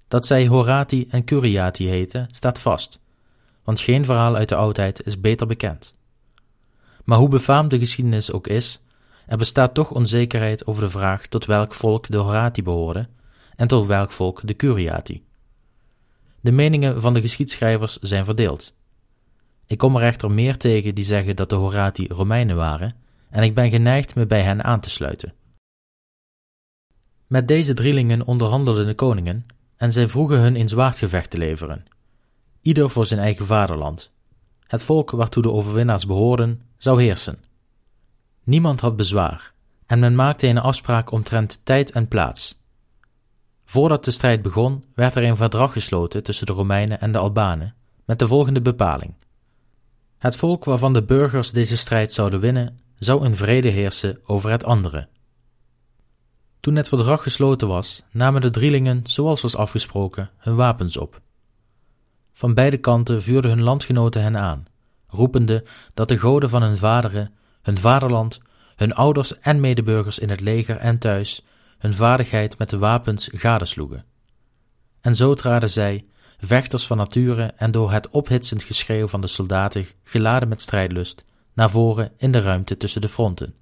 Dat 0.07 0.25
zij 0.25 0.47
Horati 0.47 1.07
en 1.09 1.23
Curiati 1.23 1.87
heten, 1.87 2.29
staat 2.31 2.59
vast, 2.59 2.99
want 3.67 3.79
geen 3.79 4.05
verhaal 4.05 4.35
uit 4.35 4.49
de 4.49 4.55
oudheid 4.55 5.05
is 5.05 5.19
beter 5.19 5.47
bekend. 5.47 5.93
Maar 7.03 7.17
hoe 7.17 7.29
befaamd 7.29 7.69
de 7.69 7.79
geschiedenis 7.79 8.31
ook 8.31 8.47
is, 8.47 8.81
er 9.25 9.37
bestaat 9.37 9.73
toch 9.73 9.91
onzekerheid 9.91 10.65
over 10.65 10.81
de 10.81 10.89
vraag 10.89 11.27
tot 11.27 11.45
welk 11.45 11.73
volk 11.73 12.07
de 12.09 12.17
Horati 12.17 12.63
behoorde 12.63 13.07
en 13.55 13.67
tot 13.67 13.87
welk 13.87 14.11
volk 14.11 14.41
de 14.43 14.55
Curiati. 14.55 15.23
De 16.41 16.51
meningen 16.51 17.01
van 17.01 17.13
de 17.13 17.21
geschiedschrijvers 17.21 17.97
zijn 17.97 18.25
verdeeld. 18.25 18.73
Ik 19.65 19.77
kom 19.77 19.95
er 19.95 20.03
echter 20.03 20.31
meer 20.31 20.57
tegen 20.57 20.95
die 20.95 21.05
zeggen 21.05 21.35
dat 21.35 21.49
de 21.49 21.55
Horati 21.55 22.07
Romeinen 22.07 22.55
waren, 22.55 22.95
en 23.29 23.43
ik 23.43 23.55
ben 23.55 23.69
geneigd 23.69 24.15
me 24.15 24.25
bij 24.25 24.41
hen 24.41 24.63
aan 24.63 24.79
te 24.79 24.89
sluiten. 24.89 25.33
Met 27.27 27.47
deze 27.47 27.73
drielingen 27.73 28.25
onderhandelden 28.25 28.85
de 28.85 28.95
koningen, 28.95 29.45
en 29.77 29.91
zij 29.91 30.07
vroegen 30.07 30.39
hun 30.39 30.55
in 30.55 30.67
zwaardgevecht 30.67 31.29
te 31.29 31.37
leveren, 31.37 31.85
ieder 32.67 32.89
voor 32.89 33.05
zijn 33.05 33.19
eigen 33.19 33.45
vaderland. 33.45 34.11
Het 34.63 34.83
volk 34.83 35.11
waartoe 35.11 35.41
de 35.41 35.51
overwinnaars 35.51 36.05
behoorden, 36.05 36.61
zou 36.77 37.01
heersen. 37.01 37.43
Niemand 38.43 38.81
had 38.81 38.95
bezwaar, 38.95 39.53
en 39.85 39.99
men 39.99 40.15
maakte 40.15 40.47
een 40.47 40.57
afspraak 40.57 41.11
omtrent 41.11 41.65
tijd 41.65 41.91
en 41.91 42.07
plaats. 42.07 42.59
Voordat 43.65 44.05
de 44.05 44.11
strijd 44.11 44.41
begon, 44.41 44.83
werd 44.95 45.15
er 45.15 45.23
een 45.23 45.35
verdrag 45.35 45.71
gesloten 45.71 46.23
tussen 46.23 46.45
de 46.45 46.53
Romeinen 46.53 46.99
en 46.99 47.11
de 47.11 47.17
Albanen, 47.17 47.75
met 48.05 48.19
de 48.19 48.27
volgende 48.27 48.61
bepaling. 48.61 49.13
Het 50.17 50.35
volk 50.35 50.65
waarvan 50.65 50.93
de 50.93 51.03
burgers 51.03 51.51
deze 51.51 51.77
strijd 51.77 52.11
zouden 52.11 52.39
winnen, 52.39 52.79
zou 52.97 53.25
in 53.25 53.35
vrede 53.35 53.69
heersen 53.69 54.19
over 54.25 54.49
het 54.49 54.63
andere. 54.63 55.07
Toen 56.59 56.75
het 56.75 56.87
verdrag 56.87 57.23
gesloten 57.23 57.67
was, 57.67 58.03
namen 58.11 58.41
de 58.41 58.49
drielingen, 58.49 59.01
zoals 59.03 59.41
was 59.41 59.55
afgesproken, 59.55 60.29
hun 60.37 60.55
wapens 60.55 60.97
op. 60.97 61.21
Van 62.37 62.53
beide 62.53 62.77
kanten 62.77 63.21
vuurden 63.21 63.51
hun 63.51 63.61
landgenoten 63.61 64.21
hen 64.21 64.37
aan, 64.37 64.65
roepende 65.07 65.65
dat 65.93 66.07
de 66.07 66.17
goden 66.17 66.49
van 66.49 66.61
hun 66.61 66.77
vaderen, 66.77 67.33
hun 67.61 67.77
vaderland, 67.77 68.39
hun 68.75 68.93
ouders 68.93 69.39
en 69.39 69.59
medeburgers 69.59 70.19
in 70.19 70.29
het 70.29 70.39
leger 70.39 70.77
en 70.77 70.97
thuis 70.97 71.45
hun 71.77 71.93
vaardigheid 71.93 72.57
met 72.57 72.69
de 72.69 72.77
wapens 72.77 73.29
gadesloegen. 73.31 74.05
En 75.01 75.15
zo 75.15 75.33
traden 75.33 75.69
zij, 75.69 76.05
vechters 76.39 76.87
van 76.87 76.97
nature 76.97 77.43
en 77.55 77.71
door 77.71 77.91
het 77.91 78.09
ophitsend 78.09 78.63
geschreeuw 78.63 79.07
van 79.07 79.21
de 79.21 79.27
soldaten 79.27 79.85
geladen 80.03 80.49
met 80.49 80.61
strijdlust, 80.61 81.25
naar 81.53 81.69
voren 81.69 82.11
in 82.17 82.31
de 82.31 82.41
ruimte 82.41 82.77
tussen 82.77 83.01
de 83.01 83.09
fronten. 83.09 83.53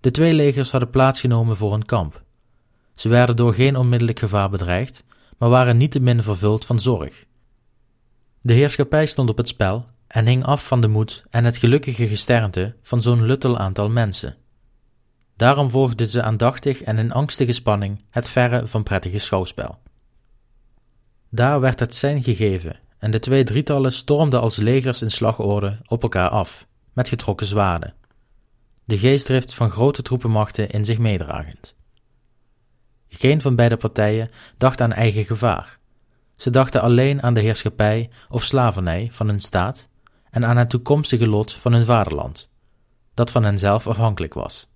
De 0.00 0.10
twee 0.10 0.32
legers 0.32 0.70
hadden 0.70 0.90
plaatsgenomen 0.90 1.56
voor 1.56 1.74
een 1.74 1.84
kamp. 1.84 2.22
Ze 2.94 3.08
werden 3.08 3.36
door 3.36 3.54
geen 3.54 3.76
onmiddellijk 3.76 4.18
gevaar 4.18 4.50
bedreigd, 4.50 5.04
maar 5.38 5.48
waren 5.48 5.76
niettemin 5.76 6.22
vervuld 6.22 6.66
van 6.66 6.80
zorg. 6.80 7.24
De 8.40 8.52
heerschappij 8.52 9.06
stond 9.06 9.28
op 9.28 9.36
het 9.36 9.48
spel 9.48 9.84
en 10.06 10.26
hing 10.26 10.44
af 10.44 10.66
van 10.66 10.80
de 10.80 10.88
moed 10.88 11.24
en 11.30 11.44
het 11.44 11.56
gelukkige 11.56 12.08
gesternte 12.08 12.74
van 12.82 13.00
zo'n 13.00 13.26
luttel 13.26 13.58
aantal 13.58 13.90
mensen. 13.90 14.36
Daarom 15.36 15.70
volgden 15.70 16.08
ze 16.08 16.22
aandachtig 16.22 16.82
en 16.82 16.98
in 16.98 17.12
angstige 17.12 17.52
spanning 17.52 18.04
het 18.10 18.28
verre 18.28 18.66
van 18.66 18.82
prettige 18.82 19.18
schouwspel. 19.18 19.78
Daar 21.30 21.60
werd 21.60 21.80
het 21.80 21.94
sein 21.94 22.22
gegeven 22.22 22.78
en 22.98 23.10
de 23.10 23.18
twee 23.18 23.44
drietallen 23.44 23.92
stormden 23.92 24.40
als 24.40 24.56
legers 24.56 25.02
in 25.02 25.10
slagorde 25.10 25.78
op 25.86 26.02
elkaar 26.02 26.28
af, 26.28 26.66
met 26.92 27.08
getrokken 27.08 27.46
zwaarden. 27.46 27.94
De 28.84 28.98
geestdrift 28.98 29.54
van 29.54 29.70
grote 29.70 30.02
troepenmachten 30.02 30.70
in 30.70 30.84
zich 30.84 30.98
meedragend. 30.98 31.73
Geen 33.18 33.40
van 33.40 33.54
beide 33.54 33.76
partijen 33.76 34.30
dacht 34.58 34.80
aan 34.80 34.92
eigen 34.92 35.24
gevaar. 35.24 35.78
Ze 36.34 36.50
dachten 36.50 36.80
alleen 36.80 37.22
aan 37.22 37.34
de 37.34 37.40
heerschappij 37.40 38.10
of 38.28 38.44
slavernij 38.44 39.08
van 39.10 39.28
hun 39.28 39.40
staat 39.40 39.88
en 40.30 40.44
aan 40.44 40.56
het 40.56 40.70
toekomstige 40.70 41.28
lot 41.28 41.52
van 41.52 41.72
hun 41.72 41.84
vaderland, 41.84 42.48
dat 43.14 43.30
van 43.30 43.44
henzelf 43.44 43.86
afhankelijk 43.86 44.34
was. 44.34 44.68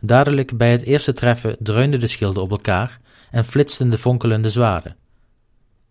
Dadelijk 0.00 0.56
bij 0.56 0.70
het 0.70 0.82
eerste 0.82 1.12
treffen 1.12 1.56
dreunden 1.58 2.00
de 2.00 2.06
schilden 2.06 2.42
op 2.42 2.50
elkaar 2.50 3.00
en 3.30 3.44
flitsten 3.44 3.90
de 3.90 3.98
fonkelende 3.98 4.50
zwaarden. 4.50 4.96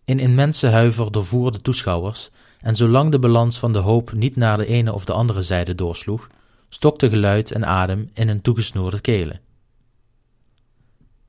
In 0.04 0.18
immense 0.18 0.66
huiver 0.66 1.12
doorvoer 1.12 1.52
de 1.52 1.60
toeschouwers, 1.60 2.30
en 2.60 2.76
zolang 2.76 3.10
de 3.10 3.18
balans 3.18 3.58
van 3.58 3.72
de 3.72 3.78
hoop 3.78 4.12
niet 4.12 4.36
naar 4.36 4.56
de 4.56 4.66
ene 4.66 4.92
of 4.92 5.04
de 5.04 5.12
andere 5.12 5.42
zijde 5.42 5.74
doorsloeg, 5.74 6.28
stokte 6.68 7.08
geluid 7.08 7.52
en 7.52 7.66
adem 7.66 8.10
in 8.14 8.28
hun 8.28 8.40
toegesnoerde 8.40 9.00
kelen. 9.00 9.40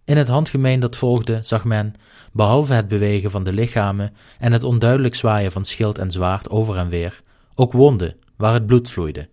In 0.06 0.18
het 0.18 0.28
handgemeen 0.28 0.80
dat 0.80 0.96
volgde 0.96 1.40
zag 1.44 1.64
men, 1.64 1.94
behalve 2.32 2.74
het 2.74 2.88
bewegen 2.88 3.32
van 3.32 3.44
de 3.44 3.54
lichamen 3.54 4.14
en 4.40 4.52
het 4.52 4.64
onduidelijk 4.64 5.16
zwaaien 5.16 5.52
van 5.52 5.66
schild 5.66 5.98
en 5.98 6.12
zwaard 6.12 6.50
over 6.50 6.78
en 6.78 6.90
weer, 6.90 7.22
ook 7.56 7.72
wonden 7.72 8.16
waar 8.38 8.54
het 8.54 8.66
bloed 8.66 8.90
vloeide. 8.90 9.30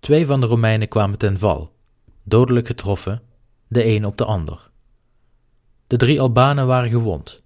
Twee 0.00 0.26
van 0.26 0.40
de 0.40 0.46
Romeinen 0.46 0.88
kwamen 0.88 1.18
ten 1.18 1.38
val, 1.38 1.72
dodelijk 2.24 2.66
getroffen, 2.66 3.22
de 3.68 3.86
een 3.86 4.04
op 4.04 4.16
de 4.16 4.24
ander. 4.24 4.70
De 5.86 5.96
drie 5.96 6.20
Albanen 6.20 6.66
waren 6.66 6.90
gewond. 6.90 7.42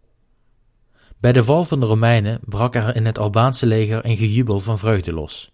Bij 1.18 1.32
de 1.32 1.44
val 1.44 1.64
van 1.64 1.80
de 1.80 1.86
Romeinen 1.86 2.40
brak 2.44 2.74
er 2.74 2.96
in 2.96 3.06
het 3.06 3.18
Albaanse 3.18 3.66
leger 3.66 4.04
een 4.04 4.16
gejubel 4.16 4.60
van 4.60 4.78
vreugde 4.78 5.12
los. 5.12 5.52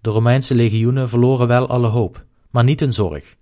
De 0.00 0.10
Romeinse 0.10 0.54
legioenen 0.54 1.08
verloren 1.08 1.46
wel 1.46 1.68
alle 1.68 1.88
hoop, 1.88 2.24
maar 2.50 2.64
niet 2.64 2.80
hun 2.80 2.92
zorg, 2.92 3.36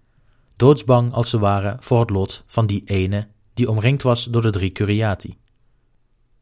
doodsbang 0.62 1.12
als 1.12 1.30
ze 1.30 1.38
waren 1.38 1.76
voor 1.80 2.00
het 2.00 2.10
lot 2.10 2.42
van 2.46 2.66
die 2.66 2.82
ene 2.84 3.28
die 3.54 3.70
omringd 3.70 4.02
was 4.02 4.24
door 4.24 4.42
de 4.42 4.50
drie 4.50 4.72
curiati. 4.72 5.38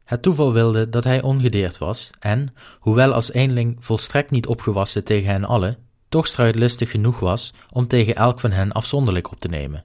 Het 0.05 0.23
toeval 0.23 0.53
wilde 0.53 0.89
dat 0.89 1.05
hij 1.05 1.23
ongedeerd 1.23 1.79
was 1.79 2.11
en, 2.19 2.55
hoewel 2.79 3.12
als 3.12 3.33
eenling 3.33 3.85
volstrekt 3.85 4.31
niet 4.31 4.47
opgewassen 4.47 5.05
tegen 5.05 5.31
hen 5.31 5.45
allen, 5.45 5.77
toch 6.09 6.27
strijdlustig 6.27 6.91
genoeg 6.91 7.21
was 7.21 7.55
om 7.71 7.87
tegen 7.87 8.15
elk 8.15 8.41
van 8.41 8.50
hen 8.50 8.73
afzonderlijk 8.73 9.31
op 9.31 9.41
te 9.41 9.49
nemen. 9.49 9.85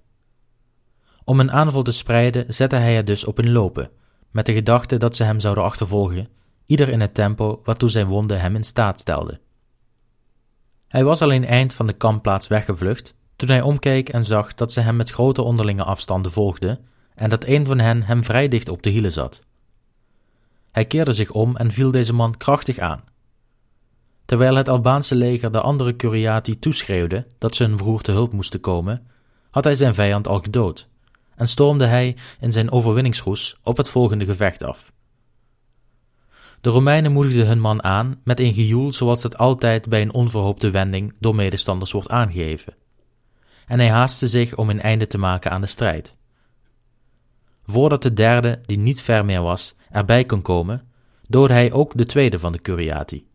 Om 1.24 1.40
een 1.40 1.52
aanval 1.52 1.84
te 1.84 1.92
spreiden 1.92 2.54
zette 2.54 2.76
hij 2.76 2.96
het 2.96 3.08
dus 3.08 3.26
op 3.26 3.40
in 3.40 3.52
lopen, 3.52 3.92
met 4.32 4.46
de 4.46 4.54
gedachte 4.54 4.98
dat 4.98 5.16
ze 5.16 5.24
hem 5.24 5.40
zouden 5.40 5.64
achtervolgen, 5.64 6.30
ieder 6.66 6.90
in 6.90 7.00
het 7.00 7.14
tempo 7.14 7.62
waartoe 7.64 7.90
zijn 7.90 8.08
wonden 8.08 8.42
hem 8.42 8.56
in 8.56 8.64
staat 8.64 9.00
stelden. 9.00 9.40
Hij 10.88 11.04
was 11.04 11.22
al 11.22 11.34
een 11.34 11.46
eind 11.46 11.74
van 11.74 11.88
de 11.88 11.94
kampplaats 11.94 12.48
weggevlucht, 12.48 13.16
toen 13.36 13.50
hij 13.50 13.62
omkeek 13.62 14.10
en 14.10 14.24
zag 14.24 14.54
dat 14.54 14.72
ze 14.72 14.80
hem 14.80 14.96
met 14.96 15.10
grote 15.10 15.42
onderlinge 15.42 15.84
afstanden 15.84 16.32
volgden 16.32 16.80
en 17.16 17.30
dat 17.30 17.46
een 17.46 17.66
van 17.66 17.80
hen 17.80 18.04
hem 18.04 18.24
vrij 18.24 18.48
dicht 18.48 18.70
op 18.70 18.84
de 18.84 18.90
hielen 18.90 19.12
zat. 19.12 19.42
Hij 20.72 20.86
keerde 20.86 21.12
zich 21.12 21.32
om 21.32 21.56
en 21.56 21.72
viel 21.72 21.92
deze 21.92 22.14
man 22.14 22.38
krachtig 22.38 22.78
aan. 22.78 23.04
Terwijl 24.26 24.56
het 24.56 24.70
Albaanse 24.70 25.16
leger 25.16 25.52
de 25.52 25.62
andere 25.62 25.96
Curiati 25.96 26.60
toeschreeuwde 26.60 27.28
dat 27.38 27.56
ze 27.56 27.64
hun 27.64 27.76
broer 27.76 28.02
te 28.02 28.12
hulp 28.12 28.32
moesten 28.32 28.60
komen, 28.60 29.08
had 29.50 29.64
hij 29.64 29.76
zijn 29.76 29.94
vijand 29.94 30.28
al 30.28 30.40
gedood 30.40 30.88
en 31.36 31.48
stormde 31.48 31.86
hij 31.86 32.16
in 32.40 32.52
zijn 32.52 32.72
overwinningsroes 32.72 33.58
op 33.64 33.78
het 33.78 33.90
volgende 33.90 34.26
gevecht 34.26 34.64
af. 34.64 34.94
De 36.62 36.70
Romeinen 36.70 37.12
moedigden 37.12 37.48
hun 37.48 37.60
man 37.60 37.84
aan 37.84 38.22
met 38.24 38.40
een 38.40 38.54
gejoel 38.54 38.92
zoals 38.92 39.24
het 39.24 39.38
altijd 39.38 39.90
bij 39.90 40.02
een 40.02 40.14
onverhoopte 40.14 40.70
wending 40.70 41.14
door 41.20 41.36
medestanders 41.36 41.92
wordt 41.92 42.10
aangegeven. 42.10 42.74
En 43.66 43.80
hij 43.80 43.90
haastte 43.90 44.28
zich 44.28 44.56
om 44.56 44.70
een 44.70 44.82
einde 44.82 45.08
te 45.08 45.18
maken 45.18 45.52
aan 45.52 45.62
de 45.62 45.68
strijd. 45.68 46.16
Voordat 47.66 48.02
de 48.02 48.14
derde, 48.14 48.62
die 48.66 48.78
niet 48.78 49.02
ver 49.02 49.26
meer 49.26 49.42
was 49.42 49.76
erbij 49.92 50.26
kon 50.26 50.42
komen, 50.42 50.88
doodde 51.28 51.54
hij 51.54 51.72
ook 51.72 51.98
de 51.98 52.06
tweede 52.06 52.40
van 52.40 52.52
de 52.52 52.62
Curiati. 52.62 53.28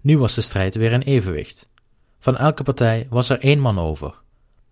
Nu 0.00 0.18
was 0.18 0.34
de 0.34 0.40
strijd 0.40 0.74
weer 0.74 0.92
in 0.92 1.00
evenwicht. 1.00 1.68
Van 2.18 2.36
elke 2.36 2.62
partij 2.62 3.06
was 3.10 3.28
er 3.28 3.40
één 3.40 3.58
man 3.58 3.78
over, 3.78 4.14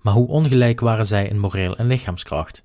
maar 0.01 0.13
hoe 0.15 0.29
ongelijk 0.29 0.81
waren 0.81 1.07
zij 1.07 1.29
in 1.29 1.39
moreel 1.39 1.77
en 1.77 1.87
lichaamskracht. 1.87 2.65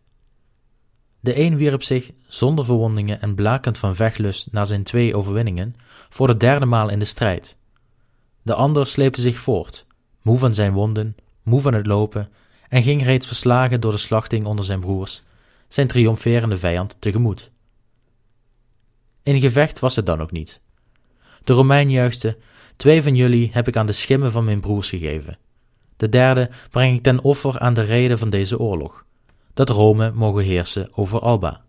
De 1.20 1.40
een 1.40 1.58
wierp 1.58 1.84
zich, 1.84 2.12
zonder 2.28 2.66
verwondingen 2.66 3.22
en 3.22 3.36
blakend 3.36 3.78
van 3.78 3.96
vechtlust 3.96 4.52
na 4.52 4.66
zijn 4.66 4.84
twee 4.84 5.16
overwinningen, 5.16 5.76
voor 6.10 6.28
de 6.28 6.38
derde 6.38 6.66
maal 6.66 6.90
in 6.90 7.00
de 7.00 7.06
strijd. 7.06 7.58
De 8.42 8.54
ander 8.54 8.88
sleepte 8.88 9.22
zich 9.22 9.40
voort, 9.40 9.86
moe 10.22 10.38
van 10.38 10.54
zijn 10.54 10.74
wonden, 10.74 11.16
moe 11.44 11.62
van 11.62 11.74
het 11.74 11.86
lopen, 11.86 12.30
en 12.70 12.84
ging 12.84 13.04
reeds 13.04 13.28
verslagen 13.28 13.82
door 13.82 13.92
de 13.92 13.98
slachting 13.98 14.46
onder 14.46 14.66
zijn 14.66 14.80
broers, 14.80 15.24
zijn 15.68 15.88
triomferende 15.88 16.58
vijand 16.58 16.96
tegemoet. 17.00 17.52
In 19.24 19.40
gevecht 19.40 19.80
was 19.80 19.96
het 19.96 20.06
dan 20.06 20.22
ook 20.22 20.32
niet. 20.32 20.62
De 21.44 21.54
Romein 21.54 21.92
juichte, 21.92 22.38
twee 22.76 23.04
van 23.04 23.16
jullie 23.16 23.50
heb 23.54 23.68
ik 23.68 23.78
aan 23.78 23.86
de 23.86 23.94
schimmen 23.94 24.32
van 24.32 24.44
mijn 24.44 24.60
broers 24.60 24.90
gegeven. 24.90 25.38
De 25.98 26.10
derde 26.10 26.50
breng 26.70 26.98
ik 26.98 27.04
ten 27.04 27.24
offer 27.24 27.60
aan 27.60 27.74
de 27.74 27.82
reden 27.82 28.18
van 28.18 28.30
deze 28.30 28.60
oorlog, 28.60 29.06
dat 29.54 29.70
Rome 29.70 30.12
mogen 30.12 30.44
heersen 30.44 30.90
over 30.92 31.20
Alba. 31.20 31.62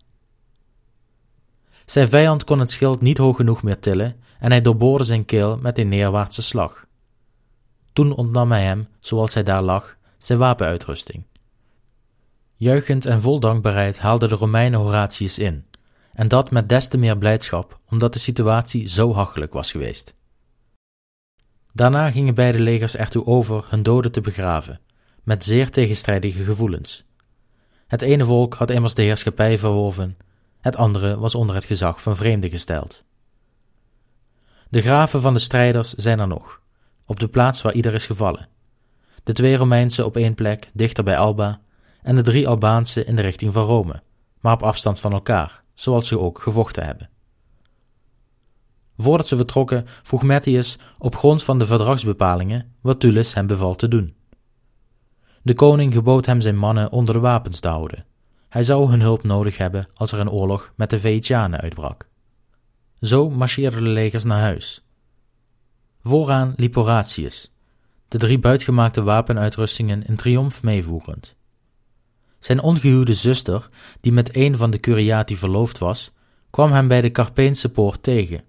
Zijn 1.85 2.09
vijand 2.09 2.45
kon 2.45 2.59
het 2.59 2.71
schild 2.71 3.01
niet 3.01 3.19
hoog 3.19 3.37
genoeg 3.37 3.63
meer 3.63 3.79
tillen 3.79 4.17
en 4.39 4.51
hij 4.51 4.61
doorboorde 4.61 5.05
zijn 5.05 5.25
keel 5.25 5.59
met 5.63 5.79
een 5.79 5.89
neerwaartse 5.89 6.43
slag. 6.43 6.87
Toen 7.95 8.15
ontnam 8.15 8.51
hij 8.51 8.65
hem, 8.65 8.89
zoals 9.01 9.35
hij 9.35 9.43
daar 9.43 9.63
lag, 9.63 9.97
zijn 10.19 10.39
wapenuitrusting. 10.39 11.25
Juichend 12.55 13.07
en 13.07 13.21
vol 13.21 13.41
dankbaarheid 13.41 13.99
haalden 13.99 14.29
de 14.29 14.35
Romeinen 14.35 14.81
Horatius 14.81 15.39
in, 15.39 15.67
en 16.13 16.29
dat 16.29 16.51
met 16.51 16.69
des 16.69 16.89
te 16.89 16.97
meer 16.97 17.19
blijdschap, 17.19 17.79
omdat 17.89 18.13
de 18.13 18.19
situatie 18.19 18.89
zo 18.89 19.15
hachelijk 19.15 19.53
was 19.53 19.71
geweest. 19.71 20.15
Daarna 21.73 22.11
gingen 22.11 22.35
beide 22.35 22.61
legers 22.61 22.97
ertoe 22.97 23.27
over 23.27 23.65
hun 23.69 23.83
doden 23.83 24.13
te 24.13 24.21
begraven, 24.21 24.81
met 25.23 25.45
zeer 25.45 25.71
tegenstrijdige 25.71 26.45
gevoelens. 26.45 27.05
Het 27.87 28.03
ene 28.03 28.25
volk 28.25 28.55
had 28.55 28.71
immers 28.71 28.95
de 28.95 29.03
heerschappij 29.03 29.59
verworven, 29.59 30.17
het 30.61 30.77
andere 30.77 31.19
was 31.19 31.35
onder 31.35 31.55
het 31.55 31.65
gezag 31.65 32.03
van 32.03 32.17
vreemden 32.17 32.51
gesteld. 32.51 33.05
De 34.69 34.81
graven 34.81 35.21
van 35.21 35.35
de 35.35 35.41
strijders 35.41 35.93
zijn 35.93 36.21
er 36.21 36.27
nog, 36.27 36.63
op 37.07 37.21
de 37.21 37.29
plaats 37.29 37.63
waar 37.63 37.73
ieder 37.73 37.95
is 37.95 38.07
gevallen. 38.07 38.49
De 39.25 39.33
twee 39.33 39.57
Romeinse 39.57 40.05
op 40.05 40.17
één 40.17 40.35
plek, 40.35 40.71
dichter 40.73 41.05
bij 41.05 41.19
Alba, 41.19 41.61
en 42.03 42.17
de 42.17 42.23
drie 42.23 42.49
Albaanse 42.49 43.05
in 43.05 43.17
de 43.17 43.23
richting 43.23 43.53
van 43.53 43.65
Rome, 43.65 44.03
maar 44.41 44.53
op 44.53 44.63
afstand 44.63 45.01
van 45.01 45.13
elkaar, 45.13 45.63
zoals 45.75 46.09
ze 46.09 46.19
ook 46.19 46.39
gevochten 46.39 46.85
hebben. 46.85 47.09
Voordat 48.97 49.27
ze 49.27 49.37
vertrokken, 49.37 49.87
vroeg 50.03 50.23
Matthias 50.23 50.79
op 50.99 51.17
grond 51.17 51.43
van 51.43 51.59
de 51.59 51.67
verdragsbepalingen 51.67 52.75
wat 52.81 53.01
Tullus 53.01 53.35
hem 53.35 53.47
beval 53.47 53.75
te 53.75 53.89
doen. 53.89 54.15
De 55.43 55.55
koning 55.55 55.93
gebood 55.93 56.27
hem 56.27 56.41
zijn 56.41 56.59
mannen 56.59 56.93
onder 56.93 57.15
de 57.15 57.21
wapens 57.21 57.61
te 57.61 57.69
houden. 57.69 58.05
Hij 58.49 58.63
zou 58.63 58.91
hun 58.91 59.01
hulp 59.01 59.23
nodig 59.23 59.57
hebben 59.57 59.89
als 59.95 60.13
er 60.13 60.19
een 60.19 60.31
oorlog 60.31 60.73
met 60.77 60.91
de 60.91 60.99
Venetianen 60.99 61.61
uitbrak. 61.61 62.09
Zo 63.01 63.31
marcheerden 63.31 63.85
de 63.85 63.91
legers 63.91 64.25
naar 64.25 64.41
huis. 64.41 64.84
Vooraan 66.07 66.53
liep 66.57 66.75
Horatius, 66.75 67.53
de 68.09 68.19
drie 68.19 68.39
buitgemaakte 68.39 69.03
wapenuitrustingen 69.03 70.07
in 70.07 70.17
triomf 70.17 70.63
meevoerend. 70.63 71.37
Zijn 72.39 72.61
ongehuwde 72.61 73.15
zuster, 73.15 73.69
die 74.01 74.13
met 74.13 74.37
een 74.37 74.57
van 74.57 74.71
de 74.71 74.81
Curiati 74.81 75.37
verloofd 75.37 75.79
was, 75.79 76.13
kwam 76.51 76.73
hem 76.73 76.89
bij 76.89 77.01
de 77.01 77.11
Carpeense 77.11 77.69
poort 77.69 78.03
tegen. 78.03 78.45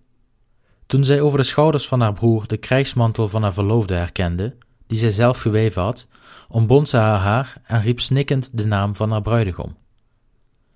Toen 0.86 1.03
zij 1.03 1.21
over 1.21 1.38
de 1.38 1.43
schouders 1.43 1.88
van 1.88 2.01
haar 2.01 2.13
broer 2.13 2.47
de 2.47 2.58
krijgsmantel 2.58 3.27
van 3.27 3.41
haar 3.41 3.53
verloofde 3.53 3.93
herkende, 3.93 4.56
die 4.88 4.97
zij 4.97 5.12
zelf 5.12 5.39
geweven 5.39 5.82
had, 5.82 6.08
ontbond 6.47 6.89
ze 6.89 6.97
haar 6.97 7.19
haar 7.19 7.62
en 7.63 7.82
riep 7.82 7.99
snikkend 7.99 8.58
de 8.58 8.65
naam 8.65 8.95
van 8.95 9.12
haar 9.12 9.21
bruidegom. 9.21 9.75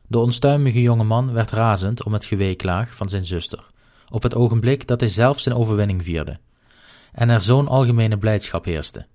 De 0.07 0.19
onstuimige 0.19 0.81
jonge 0.81 1.03
man 1.03 1.33
werd 1.33 1.51
razend 1.51 2.03
om 2.03 2.13
het 2.13 2.25
geweeklaag 2.25 2.95
van 2.95 3.09
zijn 3.09 3.25
zuster, 3.25 3.65
op 4.09 4.23
het 4.23 4.35
ogenblik 4.35 4.87
dat 4.87 4.99
hij 4.99 5.09
zelf 5.09 5.39
zijn 5.39 5.55
overwinning 5.55 6.03
vierde, 6.03 6.39
en 7.13 7.29
er 7.29 7.41
zo'n 7.41 7.67
algemene 7.67 8.17
blijdschap 8.17 8.65
heerste. 8.65 9.05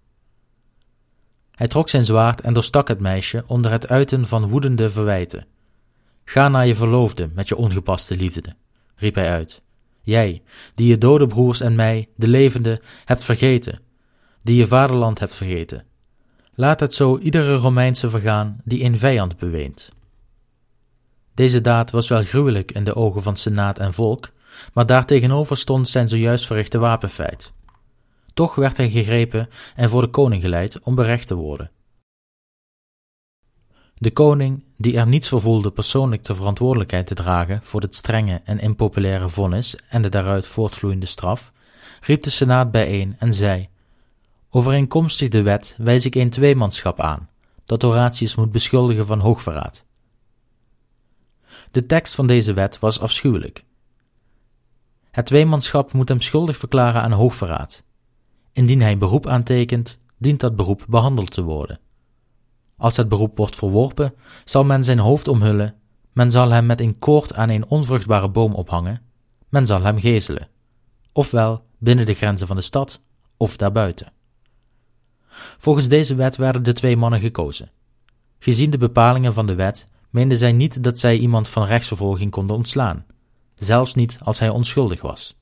Hij 1.50 1.68
trok 1.68 1.88
zijn 1.88 2.04
zwaard 2.04 2.40
en 2.40 2.54
doorstak 2.54 2.88
het 2.88 3.00
meisje 3.00 3.44
onder 3.46 3.70
het 3.70 3.88
uiten 3.88 4.26
van 4.26 4.48
woedende 4.48 4.90
verwijten. 4.90 5.46
Ga 6.24 6.48
naar 6.48 6.66
je 6.66 6.74
verloofde 6.74 7.30
met 7.34 7.48
je 7.48 7.56
ongepaste 7.56 8.16
liefde, 8.16 8.54
riep 8.96 9.14
hij 9.14 9.30
uit. 9.30 9.62
Jij, 10.02 10.42
die 10.74 10.88
je 10.88 10.98
dode 10.98 11.26
broers 11.26 11.60
en 11.60 11.74
mij, 11.74 12.08
de 12.16 12.28
levende, 12.28 12.80
hebt 13.04 13.22
vergeten, 13.22 13.80
die 14.42 14.56
je 14.56 14.66
vaderland 14.66 15.18
hebt 15.18 15.34
vergeten. 15.34 15.84
Laat 16.54 16.80
het 16.80 16.94
zo 16.94 17.18
iedere 17.18 17.54
Romeinse 17.54 18.10
vergaan 18.10 18.60
die 18.64 18.84
een 18.84 18.98
vijand 18.98 19.36
beweent. 19.36 19.90
Deze 21.34 21.60
daad 21.60 21.90
was 21.90 22.08
wel 22.08 22.24
gruwelijk 22.24 22.72
in 22.72 22.84
de 22.84 22.94
ogen 22.94 23.22
van 23.22 23.36
senaat 23.36 23.78
en 23.78 23.94
volk, 23.94 24.30
maar 24.72 24.86
daartegenover 24.86 25.56
stond 25.56 25.88
zijn 25.88 26.08
zojuist 26.08 26.46
verrichte 26.46 26.78
wapenfeit. 26.78 27.52
Toch 28.34 28.54
werd 28.54 28.76
hij 28.76 28.90
gegrepen 28.90 29.48
en 29.74 29.88
voor 29.88 30.02
de 30.02 30.08
koning 30.08 30.42
geleid 30.42 30.78
om 30.80 30.94
berecht 30.94 31.26
te 31.26 31.34
worden. 31.34 31.70
De 33.94 34.12
koning, 34.12 34.64
die 34.76 34.96
er 34.96 35.06
niets 35.06 35.28
voor 35.28 35.40
voelde 35.40 35.70
persoonlijk 35.70 36.24
de 36.24 36.34
verantwoordelijkheid 36.34 37.06
te 37.06 37.14
dragen 37.14 37.62
voor 37.62 37.80
het 37.80 37.94
strenge 37.94 38.40
en 38.44 38.58
impopulaire 38.58 39.28
vonnis 39.28 39.76
en 39.88 40.02
de 40.02 40.08
daaruit 40.08 40.46
voortvloeiende 40.46 41.06
straf, 41.06 41.52
riep 42.00 42.22
de 42.22 42.30
senaat 42.30 42.70
bijeen 42.70 43.16
en 43.18 43.32
zei: 43.32 43.68
Overeenkomstig 44.50 45.28
de 45.28 45.42
wet 45.42 45.74
wijs 45.78 46.04
ik 46.06 46.14
een 46.14 46.30
tweemanschap 46.30 47.00
aan, 47.00 47.28
dat 47.64 47.82
Horatius 47.82 48.34
moet 48.34 48.52
beschuldigen 48.52 49.06
van 49.06 49.20
hoogverraad. 49.20 49.84
De 51.70 51.86
tekst 51.86 52.14
van 52.14 52.26
deze 52.26 52.52
wet 52.52 52.78
was 52.78 53.00
afschuwelijk. 53.00 53.64
Het 55.10 55.26
tweemanschap 55.26 55.92
moet 55.92 56.08
hem 56.08 56.20
schuldig 56.20 56.56
verklaren 56.56 57.02
aan 57.02 57.12
hoogverraad. 57.12 57.82
Indien 58.54 58.80
hij 58.80 58.98
beroep 58.98 59.26
aantekent, 59.26 59.98
dient 60.18 60.40
dat 60.40 60.56
beroep 60.56 60.84
behandeld 60.88 61.30
te 61.30 61.42
worden. 61.42 61.80
Als 62.76 62.96
het 62.96 63.08
beroep 63.08 63.36
wordt 63.36 63.56
verworpen, 63.56 64.14
zal 64.44 64.64
men 64.64 64.84
zijn 64.84 64.98
hoofd 64.98 65.28
omhullen, 65.28 65.74
men 66.12 66.30
zal 66.30 66.50
hem 66.50 66.66
met 66.66 66.80
een 66.80 66.98
koord 66.98 67.34
aan 67.34 67.48
een 67.48 67.66
onvruchtbare 67.66 68.28
boom 68.28 68.54
ophangen, 68.54 69.02
men 69.48 69.66
zal 69.66 69.82
hem 69.82 69.98
gezelen, 69.98 70.48
ofwel 71.12 71.64
binnen 71.78 72.06
de 72.06 72.14
grenzen 72.14 72.46
van 72.46 72.56
de 72.56 72.62
stad, 72.62 73.00
of 73.36 73.56
daarbuiten. 73.56 74.12
Volgens 75.58 75.88
deze 75.88 76.14
wet 76.14 76.36
werden 76.36 76.62
de 76.62 76.72
twee 76.72 76.96
mannen 76.96 77.20
gekozen. 77.20 77.70
Gezien 78.38 78.70
de 78.70 78.78
bepalingen 78.78 79.32
van 79.32 79.46
de 79.46 79.54
wet 79.54 79.88
meenden 80.10 80.38
zij 80.38 80.52
niet 80.52 80.82
dat 80.82 80.98
zij 80.98 81.16
iemand 81.16 81.48
van 81.48 81.66
rechtsvervolging 81.66 82.30
konden 82.30 82.56
ontslaan, 82.56 83.06
zelfs 83.54 83.94
niet 83.94 84.18
als 84.22 84.38
hij 84.38 84.48
onschuldig 84.48 85.00
was. 85.02 85.36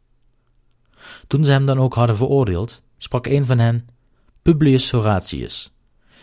Toen 1.26 1.44
ze 1.44 1.50
hem 1.50 1.66
dan 1.66 1.78
ook 1.78 1.94
hadden 1.94 2.16
veroordeeld, 2.16 2.82
sprak 3.02 3.26
een 3.26 3.44
van 3.44 3.58
hen: 3.58 3.88
Publius 4.42 4.90
Horatius, 4.90 5.72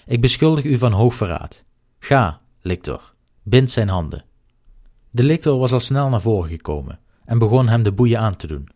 ik 0.06 0.22
beschuldig 0.22 0.64
u 0.64 0.78
van 0.78 0.92
hoogverraad. 0.92 1.64
Ga, 2.00 2.42
lictor, 2.62 3.14
bind 3.44 3.72
zijn 3.72 3.90
handen. 3.90 4.26
De 5.10 5.24
lictor 5.24 5.58
was 5.58 5.72
al 5.72 5.80
snel 5.80 6.10
naar 6.10 6.22
voren 6.22 6.50
gekomen 6.50 7.00
en 7.26 7.40
begon 7.40 7.68
hem 7.68 7.84
de 7.84 7.92
boeien 7.92 8.20
aan 8.20 8.36
te 8.36 8.48
doen. 8.48 8.70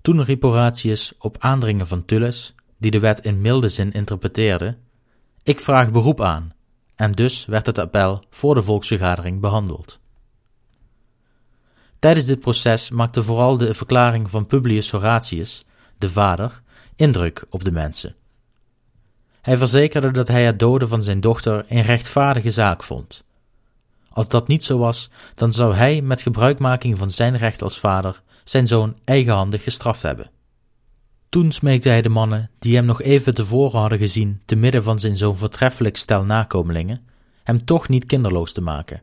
Toen 0.00 0.22
riep 0.22 0.42
Horatius 0.42 1.14
op 1.18 1.36
aandringen 1.38 1.86
van 1.86 2.04
Tullus, 2.04 2.54
die 2.78 2.90
de 2.90 2.98
wet 2.98 3.20
in 3.20 3.40
milde 3.40 3.68
zin 3.68 3.92
interpreteerde: 3.92 4.76
Ik 5.42 5.60
vraag 5.60 5.90
beroep 5.90 6.20
aan, 6.20 6.52
en 6.94 7.12
dus 7.12 7.44
werd 7.44 7.66
het 7.66 7.78
appel 7.78 8.22
voor 8.30 8.54
de 8.54 8.62
volksvergadering 8.62 9.40
behandeld. 9.40 10.00
Tijdens 11.98 12.26
dit 12.26 12.40
proces 12.40 12.90
maakte 12.90 13.22
vooral 13.22 13.56
de 13.56 13.74
verklaring 13.74 14.30
van 14.30 14.46
Publius 14.46 14.90
Horatius, 14.90 15.64
de 15.98 16.10
vader, 16.10 16.62
indruk 17.00 17.44
op 17.50 17.64
de 17.64 17.72
mensen. 17.72 18.14
Hij 19.40 19.56
verzekerde 19.56 20.10
dat 20.10 20.28
hij 20.28 20.44
het 20.44 20.58
doden 20.58 20.88
van 20.88 21.02
zijn 21.02 21.20
dochter 21.20 21.64
een 21.68 21.82
rechtvaardige 21.82 22.50
zaak 22.50 22.82
vond. 22.82 23.24
Als 24.08 24.28
dat 24.28 24.48
niet 24.48 24.64
zo 24.64 24.78
was, 24.78 25.10
dan 25.34 25.52
zou 25.52 25.74
hij 25.74 26.00
met 26.02 26.20
gebruikmaking 26.20 26.98
van 26.98 27.10
zijn 27.10 27.36
recht 27.36 27.62
als 27.62 27.78
vader 27.78 28.22
zijn 28.44 28.66
zoon 28.66 28.96
eigenhandig 29.04 29.62
gestraft 29.62 30.02
hebben. 30.02 30.30
Toen 31.28 31.52
smeekte 31.52 31.88
hij 31.88 32.02
de 32.02 32.08
mannen, 32.08 32.50
die 32.58 32.76
hem 32.76 32.84
nog 32.84 33.02
even 33.02 33.34
tevoren 33.34 33.80
hadden 33.80 33.98
gezien 33.98 34.40
te 34.44 34.56
midden 34.56 34.82
van 34.82 34.98
zijn 34.98 35.16
zo'n 35.16 35.36
voortreffelijk 35.36 35.96
stel 35.96 36.24
nakomelingen, 36.24 37.06
hem 37.42 37.64
toch 37.64 37.88
niet 37.88 38.06
kinderloos 38.06 38.52
te 38.52 38.60
maken. 38.60 39.02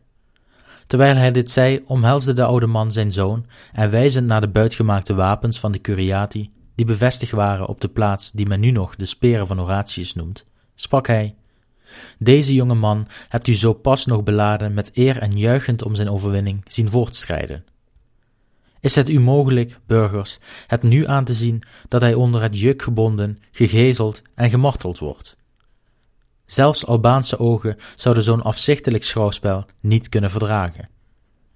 Terwijl 0.87 1.15
hij 1.15 1.31
dit 1.31 1.51
zei, 1.51 1.83
omhelsde 1.85 2.33
de 2.33 2.43
oude 2.43 2.67
man 2.67 2.91
zijn 2.91 3.11
zoon 3.11 3.45
en 3.73 3.89
wijzend 3.89 4.27
naar 4.27 4.41
de 4.41 4.47
buitgemaakte 4.47 5.13
wapens 5.13 5.59
van 5.59 5.71
de 5.71 5.81
Curiati, 5.81 6.51
die 6.77 6.85
bevestigd 6.85 7.31
waren 7.31 7.67
op 7.67 7.81
de 7.81 7.87
plaats 7.87 8.31
die 8.31 8.47
men 8.47 8.59
nu 8.59 8.71
nog 8.71 8.95
de 8.95 9.05
speren 9.05 9.47
van 9.47 9.57
Horatius 9.57 10.13
noemt, 10.13 10.45
sprak 10.75 11.07
hij: 11.07 11.35
Deze 12.19 12.53
jonge 12.53 12.73
man 12.73 13.07
hebt 13.29 13.47
u 13.47 13.55
zo 13.55 13.73
pas 13.73 14.05
nog 14.05 14.23
beladen 14.23 14.73
met 14.73 14.91
eer 14.93 15.17
en 15.17 15.37
juichend 15.37 15.83
om 15.83 15.95
zijn 15.95 16.09
overwinning 16.09 16.63
zien 16.67 16.89
voortschrijden. 16.89 17.65
Is 18.79 18.95
het 18.95 19.09
u 19.09 19.19
mogelijk, 19.19 19.79
burgers, 19.85 20.39
het 20.67 20.83
nu 20.83 21.07
aan 21.07 21.23
te 21.23 21.33
zien 21.33 21.63
dat 21.87 22.01
hij 22.01 22.13
onder 22.13 22.41
het 22.41 22.59
juk 22.59 22.81
gebonden, 22.81 23.39
gegezeld 23.51 24.21
en 24.35 24.49
gemarteld 24.49 24.99
wordt? 24.99 25.35
Zelfs 26.45 26.85
Albaanse 26.85 27.39
ogen 27.39 27.77
zouden 27.95 28.23
zo'n 28.23 28.41
afzichtelijk 28.41 29.03
schouwspel 29.03 29.65
niet 29.79 30.09
kunnen 30.09 30.31
verdragen. 30.31 30.89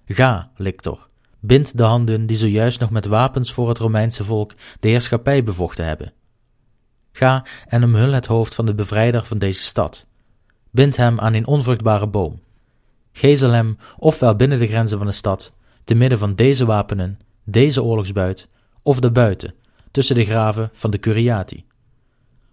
Ga, 0.06 0.52
lictor, 0.56 1.08
bind 1.42 1.78
de 1.78 1.84
handen 1.84 2.26
die 2.26 2.38
zojuist 2.38 2.80
nog 2.80 2.90
met 2.90 3.06
wapens 3.06 3.52
voor 3.52 3.68
het 3.68 3.78
Romeinse 3.78 4.24
volk 4.24 4.54
de 4.80 4.88
heerschappij 4.88 5.44
bevochten 5.44 5.86
hebben. 5.86 6.14
Ga 7.12 7.46
en 7.68 7.84
omhul 7.84 8.12
het 8.12 8.26
hoofd 8.26 8.56
van 8.56 8.66
de 8.66 8.76
bevrijder 8.76 9.26
van 9.26 9.38
deze 9.38 9.64
stad. 9.64 10.06
Bind 10.72 10.98
hem 10.98 11.20
aan 11.20 11.34
een 11.34 11.48
onvruchtbare 11.48 12.08
boom. 12.08 12.40
Gezel 13.12 13.52
hem, 13.52 13.78
ofwel 13.98 14.36
binnen 14.36 14.60
de 14.60 14.68
grenzen 14.68 14.98
van 14.98 15.08
de 15.08 15.14
stad, 15.14 15.54
te 15.84 15.96
midden 15.96 16.18
van 16.18 16.36
deze 16.36 16.66
wapenen, 16.66 17.20
deze 17.44 17.84
oorlogsbuit, 17.84 18.48
of 18.82 19.00
daarbuiten, 19.00 19.54
tussen 19.92 20.16
de 20.16 20.26
graven 20.26 20.70
van 20.74 20.92
de 20.92 21.00
Curiati. 21.00 21.66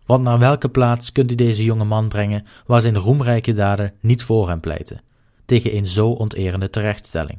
Want 0.06 0.24
naar 0.24 0.38
welke 0.38 0.68
plaats 0.68 1.12
kunt 1.12 1.32
u 1.32 1.34
deze 1.34 1.64
jonge 1.64 1.84
man 1.84 2.08
brengen 2.08 2.46
waar 2.66 2.80
zijn 2.80 2.96
roemrijke 2.96 3.52
daden 3.52 3.94
niet 4.00 4.22
voor 4.22 4.48
hem 4.48 4.60
pleiten, 4.60 5.00
tegen 5.44 5.76
een 5.76 5.86
zo 5.86 6.08
onterende 6.10 6.70
terechtstelling? 6.70 7.38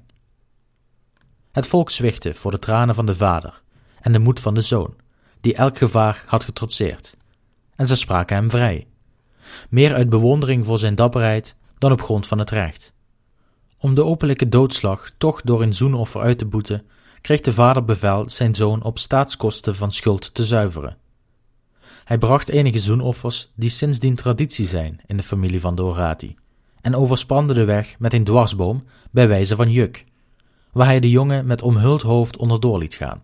Het 1.60 1.68
volk 1.68 1.90
zwichtte 1.90 2.34
voor 2.34 2.52
de 2.52 2.60
tranen 2.60 2.96
van 2.96 3.06
de 3.06 3.16
vader 3.16 3.62
en 4.02 4.12
de 4.12 4.20
moed 4.20 4.40
van 4.40 4.54
de 4.54 4.62
zoon, 4.62 4.96
die 5.42 5.56
elk 5.56 5.78
gevaar 5.78 6.24
had 6.26 6.44
getrotseerd, 6.44 7.18
en 7.76 7.88
ze 7.88 7.96
spraken 7.96 8.36
hem 8.36 8.50
vrij, 8.50 8.88
meer 9.70 9.94
uit 9.94 10.10
bewondering 10.10 10.66
voor 10.66 10.80
zijn 10.80 10.96
dapperheid 10.96 11.56
dan 11.78 11.92
op 11.92 12.02
grond 12.02 12.28
van 12.28 12.38
het 12.38 12.50
recht. 12.50 12.94
Om 13.78 13.94
de 13.96 14.06
openlijke 14.06 14.50
doodslag 14.50 15.12
toch 15.18 15.42
door 15.42 15.62
een 15.62 15.74
zoenoffer 15.74 16.22
uit 16.22 16.38
te 16.38 16.46
boeten, 16.46 16.86
kreeg 17.22 17.42
de 17.42 17.54
vader 17.54 17.86
bevel 17.86 18.30
zijn 18.30 18.56
zoon 18.56 18.84
op 18.84 19.00
staatskosten 19.00 19.76
van 19.76 19.92
schuld 19.92 20.34
te 20.34 20.46
zuiveren. 20.46 20.98
Hij 22.04 22.18
bracht 22.18 22.50
enige 22.50 22.80
zoenoffers 22.80 23.52
die 23.56 23.70
sindsdien 23.70 24.16
traditie 24.16 24.68
zijn 24.68 25.02
in 25.06 25.18
de 25.18 25.24
familie 25.24 25.62
van 25.62 25.76
Dorati, 25.76 26.36
en 26.82 26.96
overspande 26.96 27.54
de 27.54 27.64
weg 27.64 27.96
met 27.98 28.14
een 28.14 28.24
dwarsboom 28.24 28.84
bij 29.12 29.28
wijze 29.28 29.56
van 29.56 29.72
juk, 29.72 30.08
waar 30.72 30.86
hij 30.86 31.00
de 31.00 31.10
jongen 31.10 31.46
met 31.46 31.62
omhuld 31.62 32.02
hoofd 32.02 32.38
onderdoor 32.38 32.78
liet 32.78 32.94
gaan. 32.94 33.24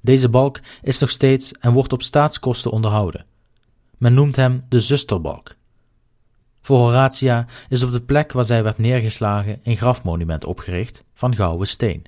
Deze 0.00 0.28
balk 0.28 0.60
is 0.82 0.98
nog 0.98 1.10
steeds 1.10 1.52
en 1.52 1.72
wordt 1.72 1.92
op 1.92 2.02
staatskosten 2.02 2.70
onderhouden. 2.70 3.26
Men 3.98 4.14
noemt 4.14 4.36
hem 4.36 4.64
de 4.68 4.80
zusterbalk. 4.80 5.56
Voor 6.60 6.78
Horatia 6.78 7.46
is 7.68 7.82
op 7.82 7.92
de 7.92 8.00
plek 8.00 8.32
waar 8.32 8.44
zij 8.44 8.62
werd 8.62 8.78
neergeslagen 8.78 9.60
een 9.62 9.76
grafmonument 9.76 10.44
opgericht 10.44 11.04
van 11.14 11.34
gouden 11.34 11.68
steen. 11.68 12.04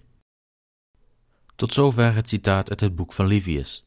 Tot 1.56 1.72
zover 1.72 2.14
het 2.14 2.28
citaat 2.28 2.70
uit 2.70 2.80
het 2.80 2.94
boek 2.94 3.12
van 3.12 3.26
Livius. 3.26 3.86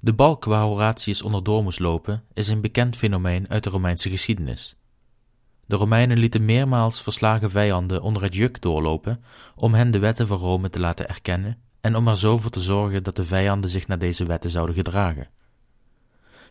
De 0.00 0.12
balk 0.12 0.44
waar 0.44 0.62
Horatius 0.62 1.22
onderdoor 1.22 1.62
moest 1.62 1.80
lopen 1.80 2.24
is 2.32 2.48
een 2.48 2.60
bekend 2.60 2.96
fenomeen 2.96 3.48
uit 3.48 3.64
de 3.64 3.70
Romeinse 3.70 4.10
geschiedenis. 4.10 4.76
De 5.66 5.76
Romeinen 5.76 6.18
lieten 6.18 6.44
meermaals 6.44 7.02
verslagen 7.02 7.50
vijanden 7.50 8.02
onder 8.02 8.22
het 8.22 8.34
juk 8.34 8.60
doorlopen 8.60 9.24
om 9.56 9.74
hen 9.74 9.90
de 9.90 9.98
wetten 9.98 10.26
van 10.26 10.38
Rome 10.38 10.70
te 10.70 10.80
laten 10.80 11.08
erkennen 11.08 11.58
en 11.80 11.96
om 11.96 12.08
er 12.08 12.16
zo 12.16 12.38
voor 12.38 12.50
te 12.50 12.60
zorgen 12.60 13.02
dat 13.02 13.16
de 13.16 13.24
vijanden 13.24 13.70
zich 13.70 13.86
naar 13.86 13.98
deze 13.98 14.24
wetten 14.24 14.50
zouden 14.50 14.74
gedragen. 14.74 15.28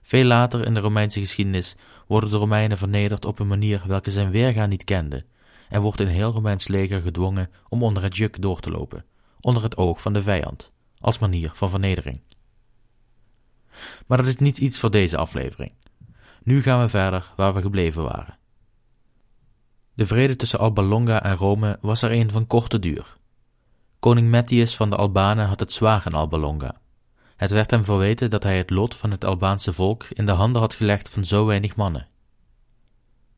Veel 0.02 0.26
later 0.26 0.66
in 0.66 0.74
de 0.74 0.80
Romeinse 0.80 1.20
geschiedenis 1.20 1.76
worden 2.08 2.30
de 2.30 2.36
Romeinen 2.36 2.78
vernederd 2.78 3.26
op 3.26 3.40
een 3.40 3.48
manier 3.48 3.84
welke 3.88 4.12
zijn 4.12 4.32
weerga 4.32 4.66
niet 4.66 4.84
kende, 4.84 5.26
en 5.70 5.82
wordt 5.82 6.00
een 6.00 6.08
heel 6.08 6.32
Romeins 6.32 6.68
leger 6.68 7.02
gedwongen 7.02 7.50
om 7.70 7.84
onder 7.84 8.04
het 8.04 8.16
juk 8.16 8.42
door 8.42 8.60
te 8.60 8.72
lopen, 8.72 9.06
onder 9.40 9.64
het 9.64 9.78
oog 9.78 10.02
van 10.02 10.14
de 10.14 10.24
vijand, 10.24 10.72
als 11.00 11.20
manier 11.20 11.52
van 11.54 11.70
vernedering. 11.70 12.22
Maar 14.08 14.18
dat 14.18 14.28
is 14.28 14.36
niet 14.36 14.58
iets 14.58 14.80
voor 14.80 14.92
deze 14.92 15.18
aflevering. 15.18 15.72
Nu 16.44 16.62
gaan 16.62 16.82
we 16.82 16.90
verder 16.90 17.34
waar 17.36 17.54
we 17.54 17.62
gebleven 17.62 18.04
waren. 18.04 18.38
De 19.96 20.06
vrede 20.06 20.36
tussen 20.36 20.60
Alba 20.60 20.82
Longa 20.82 21.24
en 21.24 21.36
Rome 21.36 21.78
was 21.82 22.02
er 22.02 22.12
een 22.12 22.32
van 22.32 22.48
korte 22.48 22.80
duur. 22.80 23.18
Koning 24.00 24.30
Mettius 24.30 24.76
van 24.76 24.90
de 24.90 24.96
Albanen 24.96 25.48
had 25.48 25.60
het 25.60 25.72
zwaar 25.72 26.04
in 26.06 26.14
Alba 26.14 26.38
Longa. 26.38 26.82
Het 27.36 27.52
werd 27.52 27.72
hem 27.72 27.84
verweten 27.84 28.30
dat 28.30 28.44
hij 28.44 28.58
het 28.58 28.70
lot 28.70 28.96
van 28.96 29.12
het 29.12 29.26
Albaanse 29.26 29.74
volk 29.74 30.04
in 30.10 30.26
de 30.26 30.32
handen 30.32 30.62
had 30.62 30.76
gelegd 30.76 31.10
van 31.10 31.26
zo 31.26 31.46
weinig 31.46 31.76
mannen. 31.76 32.08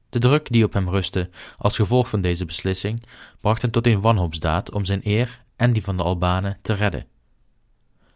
De 0.09 0.19
druk 0.19 0.51
die 0.51 0.63
op 0.63 0.73
hem 0.73 0.89
rustte 0.89 1.29
als 1.57 1.75
gevolg 1.75 2.09
van 2.09 2.21
deze 2.21 2.45
beslissing 2.45 3.03
bracht 3.41 3.61
hem 3.61 3.71
tot 3.71 3.87
een 3.87 4.01
wanhoopsdaad 4.01 4.71
om 4.71 4.85
zijn 4.85 5.01
eer 5.03 5.43
en 5.55 5.73
die 5.73 5.83
van 5.83 5.97
de 5.97 6.03
Albanen 6.03 6.57
te 6.61 6.73
redden. 6.73 7.07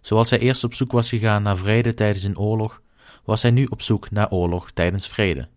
Zoals 0.02 0.30
hij 0.30 0.40
eerst 0.40 0.64
op 0.64 0.74
zoek 0.74 0.92
was 0.92 1.10
gegaan 1.10 1.44
naar 1.44 1.58
vrede 1.58 1.94
tijdens 1.94 2.24
een 2.24 2.38
oorlog, 2.38 2.82
was 3.24 3.42
hij 3.42 3.52
nu 3.52 3.66
op 3.66 3.82
zoek 3.82 4.12
naar 4.12 4.32
oorlog 4.32 4.72
tijdens 4.72 5.08
vrede. 5.08 5.48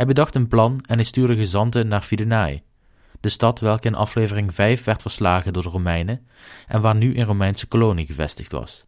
Hij 0.00 0.08
bedacht 0.08 0.34
een 0.34 0.48
plan 0.48 0.80
en 0.86 0.96
hij 0.96 1.04
stuurde 1.04 1.36
gezanten 1.36 1.88
naar 1.88 2.00
Fidenae, 2.02 2.62
de 3.20 3.28
stad 3.28 3.60
welke 3.60 3.86
in 3.86 3.94
aflevering 3.94 4.54
5 4.54 4.84
werd 4.84 5.02
verslagen 5.02 5.52
door 5.52 5.62
de 5.62 5.68
Romeinen 5.68 6.26
en 6.66 6.80
waar 6.80 6.96
nu 6.96 7.16
een 7.16 7.24
Romeinse 7.24 7.66
kolonie 7.66 8.06
gevestigd 8.06 8.52
was. 8.52 8.84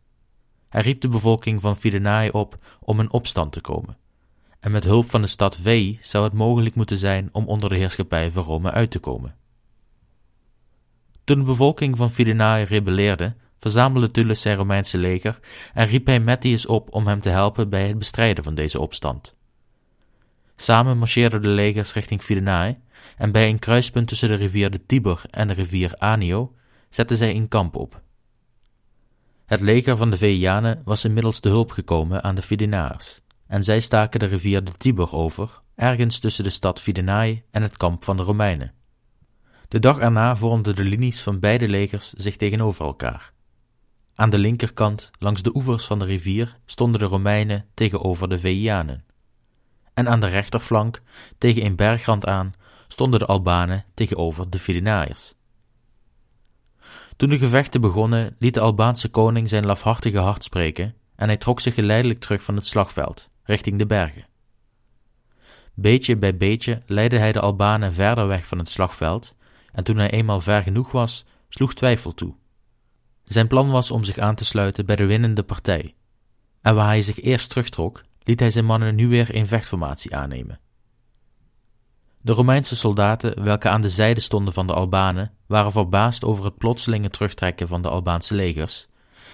Hij 0.68 0.82
riep 0.82 1.00
de 1.00 1.08
bevolking 1.08 1.60
van 1.60 1.76
Fidenae 1.76 2.32
op 2.32 2.56
om 2.80 3.00
in 3.00 3.12
opstand 3.12 3.52
te 3.52 3.60
komen. 3.60 3.96
En 4.60 4.70
met 4.70 4.84
hulp 4.84 5.10
van 5.10 5.20
de 5.20 5.26
stad 5.26 5.56
Veii 5.56 5.98
zou 6.00 6.24
het 6.24 6.32
mogelijk 6.32 6.74
moeten 6.74 6.98
zijn 6.98 7.28
om 7.32 7.46
onder 7.46 7.68
de 7.68 7.76
heerschappij 7.76 8.30
van 8.30 8.44
Rome 8.44 8.70
uit 8.70 8.90
te 8.90 8.98
komen. 8.98 9.34
Toen 11.24 11.38
de 11.38 11.44
bevolking 11.44 11.96
van 11.96 12.10
Fidenae 12.10 12.64
rebelleerde, 12.64 13.34
verzamelde 13.58 14.10
Tullus 14.10 14.40
zijn 14.40 14.56
Romeinse 14.56 14.98
leger 14.98 15.40
en 15.74 15.86
riep 15.86 16.06
hij 16.06 16.20
Mettius 16.20 16.66
op 16.66 16.92
om 16.92 17.06
hem 17.06 17.20
te 17.20 17.30
helpen 17.30 17.68
bij 17.68 17.88
het 17.88 17.98
bestrijden 17.98 18.44
van 18.44 18.54
deze 18.54 18.80
opstand. 18.80 19.40
Samen 20.62 20.98
marcheerden 20.98 21.42
de 21.42 21.48
legers 21.48 21.92
richting 21.92 22.22
Fidenae 22.22 22.78
en 23.16 23.32
bij 23.32 23.48
een 23.48 23.58
kruispunt 23.58 24.08
tussen 24.08 24.28
de 24.28 24.34
rivier 24.34 24.70
de 24.70 24.86
Tiber 24.86 25.22
en 25.30 25.48
de 25.48 25.54
rivier 25.54 25.94
Anio 25.98 26.54
zetten 26.88 27.16
zij 27.16 27.34
een 27.34 27.48
kamp 27.48 27.76
op. 27.76 28.02
Het 29.46 29.60
leger 29.60 29.96
van 29.96 30.10
de 30.10 30.16
Veianen 30.16 30.82
was 30.84 31.04
inmiddels 31.04 31.40
de 31.40 31.48
hulp 31.48 31.70
gekomen 31.70 32.22
aan 32.22 32.34
de 32.34 32.42
Fidenaars, 32.42 33.20
en 33.46 33.64
zij 33.64 33.80
staken 33.80 34.20
de 34.20 34.26
rivier 34.26 34.64
de 34.64 34.72
Tiber 34.72 35.12
over, 35.12 35.60
ergens 35.74 36.18
tussen 36.18 36.44
de 36.44 36.50
stad 36.50 36.80
Fidenae 36.80 37.42
en 37.50 37.62
het 37.62 37.76
kamp 37.76 38.04
van 38.04 38.16
de 38.16 38.22
Romeinen. 38.22 38.72
De 39.68 39.78
dag 39.78 39.98
erna 39.98 40.36
vormden 40.36 40.74
de 40.74 40.84
linies 40.84 41.22
van 41.22 41.40
beide 41.40 41.68
legers 41.68 42.12
zich 42.12 42.36
tegenover 42.36 42.84
elkaar. 42.84 43.32
Aan 44.14 44.30
de 44.30 44.38
linkerkant, 44.38 45.10
langs 45.18 45.42
de 45.42 45.54
oevers 45.54 45.84
van 45.84 45.98
de 45.98 46.04
rivier, 46.04 46.58
stonden 46.66 47.00
de 47.00 47.06
Romeinen 47.06 47.66
tegenover 47.74 48.28
de 48.28 48.38
Veianen. 48.38 49.04
En 49.94 50.08
aan 50.08 50.20
de 50.20 50.26
rechterflank, 50.26 51.02
tegen 51.38 51.64
een 51.64 51.76
bergrand 51.76 52.26
aan, 52.26 52.54
stonden 52.88 53.18
de 53.18 53.26
Albanen 53.26 53.84
tegenover 53.94 54.50
de 54.50 54.58
Fidenaaiers. 54.58 55.34
Toen 57.16 57.28
de 57.28 57.38
gevechten 57.38 57.80
begonnen, 57.80 58.36
liet 58.38 58.54
de 58.54 58.60
Albaanse 58.60 59.08
koning 59.08 59.48
zijn 59.48 59.66
lafhartige 59.66 60.18
hart 60.18 60.44
spreken 60.44 60.94
en 61.16 61.26
hij 61.26 61.36
trok 61.36 61.60
zich 61.60 61.74
geleidelijk 61.74 62.20
terug 62.20 62.42
van 62.42 62.54
het 62.54 62.66
slagveld, 62.66 63.30
richting 63.44 63.78
de 63.78 63.86
bergen. 63.86 64.26
Beetje 65.74 66.16
bij 66.16 66.36
beetje 66.36 66.82
leidde 66.86 67.18
hij 67.18 67.32
de 67.32 67.40
Albanen 67.40 67.92
verder 67.92 68.26
weg 68.26 68.46
van 68.46 68.58
het 68.58 68.68
slagveld, 68.68 69.34
en 69.72 69.84
toen 69.84 69.96
hij 69.96 70.10
eenmaal 70.10 70.40
ver 70.40 70.62
genoeg 70.62 70.92
was, 70.92 71.24
sloeg 71.48 71.74
twijfel 71.74 72.14
toe. 72.14 72.34
Zijn 73.22 73.46
plan 73.46 73.70
was 73.70 73.90
om 73.90 74.04
zich 74.04 74.18
aan 74.18 74.34
te 74.34 74.44
sluiten 74.44 74.86
bij 74.86 74.96
de 74.96 75.06
winnende 75.06 75.42
partij, 75.42 75.94
en 76.60 76.74
waar 76.74 76.86
hij 76.86 77.02
zich 77.02 77.20
eerst 77.20 77.48
terugtrok, 77.48 78.02
liet 78.24 78.40
hij 78.40 78.50
zijn 78.50 78.64
mannen 78.64 78.94
nu 78.94 79.08
weer 79.08 79.34
in 79.34 79.46
vechtformatie 79.46 80.16
aannemen. 80.16 80.60
De 82.20 82.32
Romeinse 82.32 82.76
soldaten, 82.76 83.42
welke 83.42 83.68
aan 83.68 83.80
de 83.80 83.90
zijde 83.90 84.20
stonden 84.20 84.54
van 84.54 84.66
de 84.66 84.74
Albanen, 84.74 85.32
waren 85.46 85.72
verbaasd 85.72 86.24
over 86.24 86.44
het 86.44 86.58
plotselinge 86.58 87.10
terugtrekken 87.10 87.68
van 87.68 87.82
de 87.82 87.88
Albaanse 87.88 88.34
legers, 88.34 88.88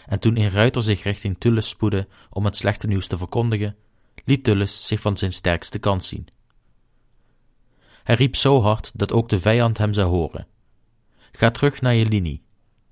en 0.07 0.18
toen 0.18 0.38
een 0.38 0.51
ruiter 0.51 0.83
zich 0.83 1.03
richting 1.03 1.38
Tullus 1.38 1.68
spoedde 1.68 2.09
om 2.31 2.44
het 2.44 2.57
slechte 2.57 2.87
nieuws 2.87 3.07
te 3.07 3.18
verkondigen, 3.18 3.77
liet 4.24 4.44
Tullus 4.44 4.87
zich 4.87 5.01
van 5.01 5.16
zijn 5.16 5.33
sterkste 5.33 5.79
kant 5.79 6.03
zien. 6.03 6.27
Hij 8.03 8.14
riep 8.14 8.37
zo 8.37 8.62
hard 8.62 8.98
dat 8.98 9.12
ook 9.12 9.29
de 9.29 9.40
vijand 9.40 9.79
hem 9.79 9.92
zou 9.92 10.09
horen. 10.09 10.46
Ga 11.33 11.51
terug 11.51 11.81
naar 11.81 11.94
je 11.94 12.07
linie. 12.07 12.42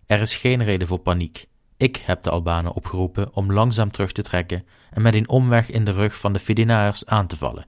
Er 0.07 0.21
is 0.21 0.37
geen 0.37 0.65
reden 0.65 0.89
voor 0.89 0.99
paniek. 0.99 1.49
Ik 1.77 1.97
heb 1.97 2.23
de 2.23 2.31
Albanen 2.31 2.73
opgeroepen 2.73 3.35
om 3.35 3.53
langzaam 3.53 3.91
terug 3.91 4.13
te 4.13 4.23
trekken 4.23 4.65
en 4.91 5.03
met 5.03 5.15
een 5.15 5.29
omweg 5.29 5.71
in 5.71 5.85
de 5.85 5.93
rug 5.93 6.19
van 6.19 6.33
de 6.33 6.39
Fidenaars 6.39 7.07
aan 7.07 7.27
te 7.27 7.37
vallen. 7.37 7.67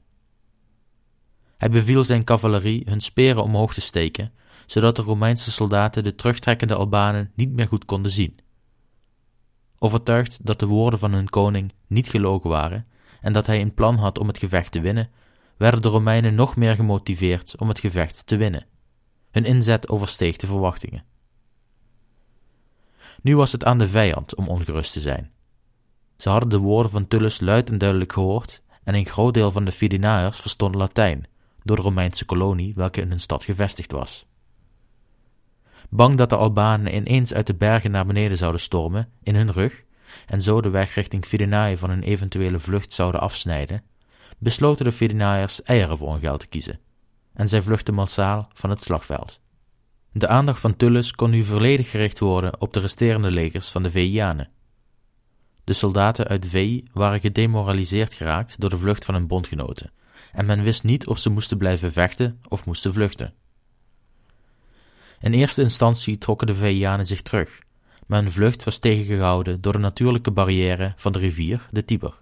Hij 1.57 1.71
beviel 1.71 2.05
zijn 2.05 2.25
cavalerie 2.25 2.83
hun 2.87 3.01
speren 3.01 3.43
omhoog 3.43 3.75
te 3.75 3.81
steken, 3.81 4.33
zodat 4.67 4.97
de 4.97 5.03
Romeinse 5.03 5.51
soldaten 5.51 6.05
de 6.05 6.15
terugtrekkende 6.15 6.75
Albanen 6.75 7.33
niet 7.35 7.53
meer 7.53 7.69
goed 7.69 7.85
konden 7.85 8.13
zien. 8.13 8.39
Overtuigd 9.79 10.47
dat 10.47 10.59
de 10.59 10.67
woorden 10.67 10.99
van 10.99 11.13
hun 11.13 11.29
koning 11.29 11.73
niet 11.87 12.09
gelogen 12.09 12.51
waren 12.51 12.87
en 13.21 13.33
dat 13.33 13.47
hij 13.47 13.61
een 13.61 13.75
plan 13.75 13.97
had 13.97 14.19
om 14.19 14.27
het 14.27 14.39
gevecht 14.39 14.73
te 14.73 14.81
winnen, 14.81 15.11
werden 15.57 15.83
de 15.83 15.89
Romeinen 15.89 16.35
nog 16.35 16.57
meer 16.57 16.75
gemotiveerd 16.75 17.57
om 17.57 17.69
het 17.69 17.79
gevecht 17.79 18.27
te 18.27 18.37
winnen. 18.37 18.67
Hun 19.31 19.45
inzet 19.45 19.89
oversteeg 19.89 20.37
de 20.37 20.47
verwachtingen. 20.47 21.05
Nu 23.23 23.37
was 23.37 23.53
het 23.53 23.65
aan 23.65 23.79
de 23.79 23.89
vijand 23.89 24.35
om 24.35 24.49
ongerust 24.49 24.93
te 24.93 25.01
zijn. 25.01 25.31
Ze 26.17 26.29
hadden 26.29 26.49
de 26.49 26.59
woorden 26.59 26.91
van 26.91 27.09
Tullus 27.09 27.41
luid 27.41 27.71
en 27.71 27.79
duidelijk 27.79 28.13
gehoord 28.13 28.63
en 28.85 28.95
een 28.95 29.07
groot 29.07 29.35
deel 29.35 29.51
van 29.51 29.65
de 29.65 29.73
Fidinaërs 29.73 30.41
verstond 30.41 30.75
Latijn, 30.75 31.27
door 31.63 31.77
de 31.77 31.83
Romeinse 31.83 32.25
kolonie 32.25 32.75
welke 32.75 33.01
in 33.01 33.09
hun 33.09 33.21
stad 33.21 33.45
gevestigd 33.45 33.93
was. 33.93 34.27
Bang 35.91 36.17
dat 36.17 36.31
de 36.31 36.37
Albanen 36.37 36.95
ineens 36.95 37.35
uit 37.35 37.47
de 37.47 37.55
bergen 37.55 37.91
naar 37.91 38.07
beneden 38.07 38.37
zouden 38.37 38.61
stormen, 38.61 39.09
in 39.23 39.35
hun 39.35 39.53
rug, 39.53 39.85
en 40.27 40.43
zo 40.43 40.61
de 40.61 40.69
weg 40.69 40.95
richting 40.95 41.25
Fidinae 41.25 41.79
van 41.79 41.91
hun 41.91 42.03
eventuele 42.03 42.59
vlucht 42.59 42.93
zouden 42.93 43.21
afsnijden, 43.21 43.83
besloten 44.39 44.85
de 44.85 44.93
Fidinaërs 44.93 45.63
eieren 45.63 45.99
voor 45.99 46.11
hun 46.11 46.21
geld 46.21 46.41
te 46.41 46.47
kiezen, 46.47 46.81
en 47.35 47.49
zij 47.49 47.63
vluchtten 47.63 47.95
massaal 47.95 48.49
van 48.53 48.71
het 48.71 48.83
slagveld. 48.83 49.41
De 50.13 50.29
aandacht 50.29 50.61
van 50.61 50.77
Tullus 50.77 51.13
kon 51.13 51.31
nu 51.31 51.45
volledig 51.45 51.91
gericht 51.91 52.19
worden 52.19 52.61
op 52.61 52.73
de 52.73 52.81
resterende 52.81 53.31
legers 53.31 53.69
van 53.69 53.83
de 53.83 53.91
Veianen. 53.91 54.51
De 55.65 55.73
soldaten 55.73 56.27
uit 56.27 56.47
Vei 56.47 56.85
waren 56.93 57.21
gedemoraliseerd 57.21 58.15
geraakt 58.15 58.61
door 58.61 58.71
de 58.71 58.79
vlucht 58.79 59.05
van 59.05 59.15
hun 59.15 59.27
bondgenoten, 59.27 59.93
en 60.33 60.47
men 60.47 60.63
wist 60.63 60.85
niet 60.85 61.07
of 61.07 61.19
ze 61.19 61.31
moesten 61.31 61.59
blijven 61.59 61.93
vechten 61.93 62.41
of 62.49 62.65
moesten 62.65 62.93
vluchten. 62.93 63.35
In 65.21 65.33
eerste 65.33 65.63
instantie 65.63 66.19
trokken 66.19 66.47
de 66.47 66.55
Veianen 66.55 67.07
zich 67.07 67.23
terug, 67.23 67.59
maar 68.07 68.23
hun 68.23 68.33
vlucht 68.33 68.65
was 68.65 68.79
tegengehouden 68.79 69.61
door 69.61 69.73
de 69.73 69.79
natuurlijke 69.79 70.31
barrière 70.31 70.93
van 70.97 71.13
de 71.13 71.19
rivier, 71.19 71.69
de 71.71 71.85
Tiber. 71.85 72.21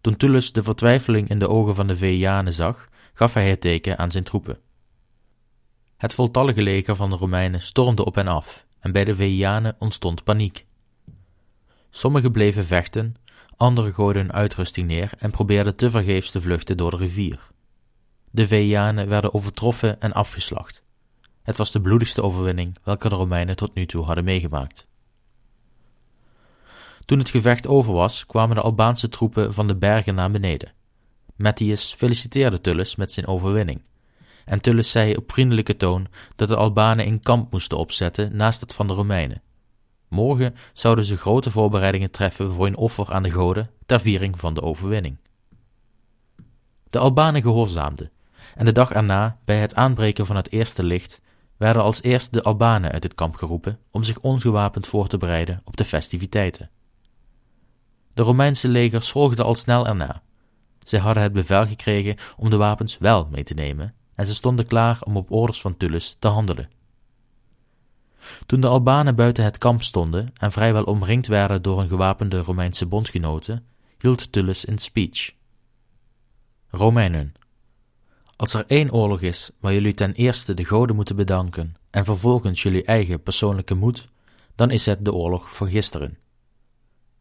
Toen 0.00 0.16
Tullus 0.16 0.52
de 0.52 0.62
vertwijfeling 0.62 1.28
in 1.28 1.38
de 1.38 1.48
ogen 1.48 1.74
van 1.74 1.86
de 1.86 1.96
Veianen 1.96 2.52
zag, 2.52 2.88
gaf 3.14 3.34
hij 3.34 3.50
het 3.50 3.60
teken 3.60 3.98
aan 3.98 4.10
zijn 4.10 4.24
troepen. 4.24 4.58
Het 6.02 6.14
voltallige 6.14 6.62
leger 6.62 6.96
van 6.96 7.10
de 7.10 7.16
Romeinen 7.16 7.62
stormde 7.62 8.04
op 8.04 8.16
en 8.16 8.28
af, 8.28 8.66
en 8.80 8.92
bij 8.92 9.04
de 9.04 9.14
Veianen 9.14 9.76
ontstond 9.78 10.24
paniek. 10.24 10.66
Sommigen 11.90 12.32
bleven 12.32 12.64
vechten, 12.64 13.14
anderen 13.56 13.94
gooiden 13.94 14.22
hun 14.22 14.32
uitrusting 14.32 14.86
neer 14.86 15.10
en 15.18 15.30
probeerden 15.30 15.76
tevergeefs 15.76 16.30
te 16.30 16.40
vluchten 16.40 16.76
door 16.76 16.90
de 16.90 16.96
rivier. 16.96 17.50
De 18.30 18.46
Veianen 18.46 19.08
werden 19.08 19.34
overtroffen 19.34 20.00
en 20.00 20.12
afgeslacht. 20.12 20.82
Het 21.42 21.58
was 21.58 21.72
de 21.72 21.80
bloedigste 21.80 22.22
overwinning 22.22 22.76
welke 22.82 23.08
de 23.08 23.14
Romeinen 23.14 23.56
tot 23.56 23.74
nu 23.74 23.86
toe 23.86 24.04
hadden 24.04 24.24
meegemaakt. 24.24 24.88
Toen 27.04 27.18
het 27.18 27.30
gevecht 27.30 27.66
over 27.66 27.92
was, 27.92 28.26
kwamen 28.26 28.56
de 28.56 28.62
Albaanse 28.62 29.08
troepen 29.08 29.54
van 29.54 29.66
de 29.66 29.76
bergen 29.76 30.14
naar 30.14 30.30
beneden. 30.30 30.72
Mettius 31.36 31.92
feliciteerde 31.92 32.60
Tullus 32.60 32.96
met 32.96 33.12
zijn 33.12 33.26
overwinning. 33.26 33.82
En 34.44 34.58
Tullus 34.58 34.90
zei 34.90 35.16
op 35.16 35.32
vriendelijke 35.32 35.76
toon 35.76 36.06
dat 36.36 36.48
de 36.48 36.56
Albanen 36.56 37.06
een 37.06 37.20
kamp 37.20 37.52
moesten 37.52 37.78
opzetten 37.78 38.36
naast 38.36 38.60
het 38.60 38.74
van 38.74 38.86
de 38.86 38.92
Romeinen. 38.92 39.42
Morgen 40.08 40.54
zouden 40.72 41.04
ze 41.04 41.16
grote 41.16 41.50
voorbereidingen 41.50 42.10
treffen 42.10 42.52
voor 42.52 42.66
een 42.66 42.76
offer 42.76 43.12
aan 43.12 43.22
de 43.22 43.30
goden 43.30 43.70
ter 43.86 44.00
viering 44.00 44.38
van 44.38 44.54
de 44.54 44.62
overwinning. 44.62 45.16
De 46.90 46.98
Albanen 46.98 47.42
gehoorzaamden, 47.42 48.10
en 48.54 48.64
de 48.64 48.72
dag 48.72 48.90
erna, 48.90 49.38
bij 49.44 49.58
het 49.58 49.74
aanbreken 49.74 50.26
van 50.26 50.36
het 50.36 50.50
eerste 50.50 50.82
licht, 50.82 51.20
werden 51.56 51.82
als 51.82 52.02
eerst 52.02 52.32
de 52.32 52.42
Albanen 52.42 52.92
uit 52.92 53.02
het 53.02 53.14
kamp 53.14 53.34
geroepen 53.34 53.78
om 53.90 54.02
zich 54.02 54.18
ongewapend 54.20 54.86
voor 54.86 55.08
te 55.08 55.18
bereiden 55.18 55.60
op 55.64 55.76
de 55.76 55.84
festiviteiten. 55.84 56.70
De 58.14 58.22
Romeinse 58.22 58.68
legers 58.68 59.10
volgden 59.10 59.44
al 59.44 59.54
snel 59.54 59.86
erna. 59.86 60.22
Zij 60.78 60.98
hadden 60.98 61.22
het 61.22 61.32
bevel 61.32 61.66
gekregen 61.66 62.16
om 62.36 62.50
de 62.50 62.56
wapens 62.56 62.98
wel 62.98 63.28
mee 63.30 63.44
te 63.44 63.54
nemen 63.54 63.94
en 64.14 64.26
ze 64.26 64.34
stonden 64.34 64.66
klaar 64.66 65.02
om 65.04 65.16
op 65.16 65.30
orders 65.30 65.60
van 65.60 65.76
Tullus 65.76 66.16
te 66.18 66.28
handelen. 66.28 66.70
Toen 68.46 68.60
de 68.60 68.66
Albanen 68.66 69.14
buiten 69.14 69.44
het 69.44 69.58
kamp 69.58 69.82
stonden 69.82 70.32
en 70.34 70.52
vrijwel 70.52 70.84
omringd 70.84 71.26
werden 71.26 71.62
door 71.62 71.78
hun 71.78 71.88
gewapende 71.88 72.38
Romeinse 72.38 72.86
bondgenoten, 72.86 73.66
hield 73.98 74.32
Tullus 74.32 74.68
een 74.68 74.78
speech. 74.78 75.32
Romeinen, 76.68 77.32
als 78.36 78.54
er 78.54 78.64
één 78.66 78.92
oorlog 78.92 79.20
is 79.20 79.50
waar 79.60 79.72
jullie 79.72 79.94
ten 79.94 80.12
eerste 80.12 80.54
de 80.54 80.64
goden 80.64 80.96
moeten 80.96 81.16
bedanken 81.16 81.74
en 81.90 82.04
vervolgens 82.04 82.62
jullie 82.62 82.84
eigen 82.84 83.22
persoonlijke 83.22 83.74
moed, 83.74 84.08
dan 84.54 84.70
is 84.70 84.86
het 84.86 85.04
de 85.04 85.12
oorlog 85.12 85.54
van 85.54 85.68
gisteren. 85.68 86.18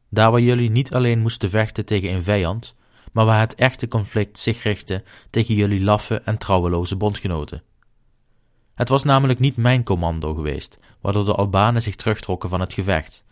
Daar 0.10 0.32
waar 0.32 0.42
jullie 0.42 0.70
niet 0.70 0.94
alleen 0.94 1.20
moesten 1.20 1.50
vechten 1.50 1.86
tegen 1.86 2.14
een 2.14 2.24
vijand, 2.24 2.76
maar 3.12 3.26
waar 3.26 3.40
het 3.40 3.56
echte 3.56 3.88
conflict 3.88 4.40
zich 4.40 4.64
richtte 4.64 5.04
tegen 5.30 5.56
jullie 5.56 5.82
laffe 5.82 6.22
en 6.22 6.38
trouweloze 6.38 6.96
bondgenoten. 6.96 7.64
Het 8.76 8.90
was 8.90 9.04
namelijk 9.04 9.40
niet 9.40 9.56
mijn 9.56 9.84
commando 9.84 10.34
geweest, 10.34 10.80
waardoor 11.02 11.26
de 11.26 11.34
Albanen 11.34 11.82
zich 11.82 11.96
terugtrokken 11.96 12.50
van 12.50 12.60
het 12.60 12.74
gevecht. 12.74 13.24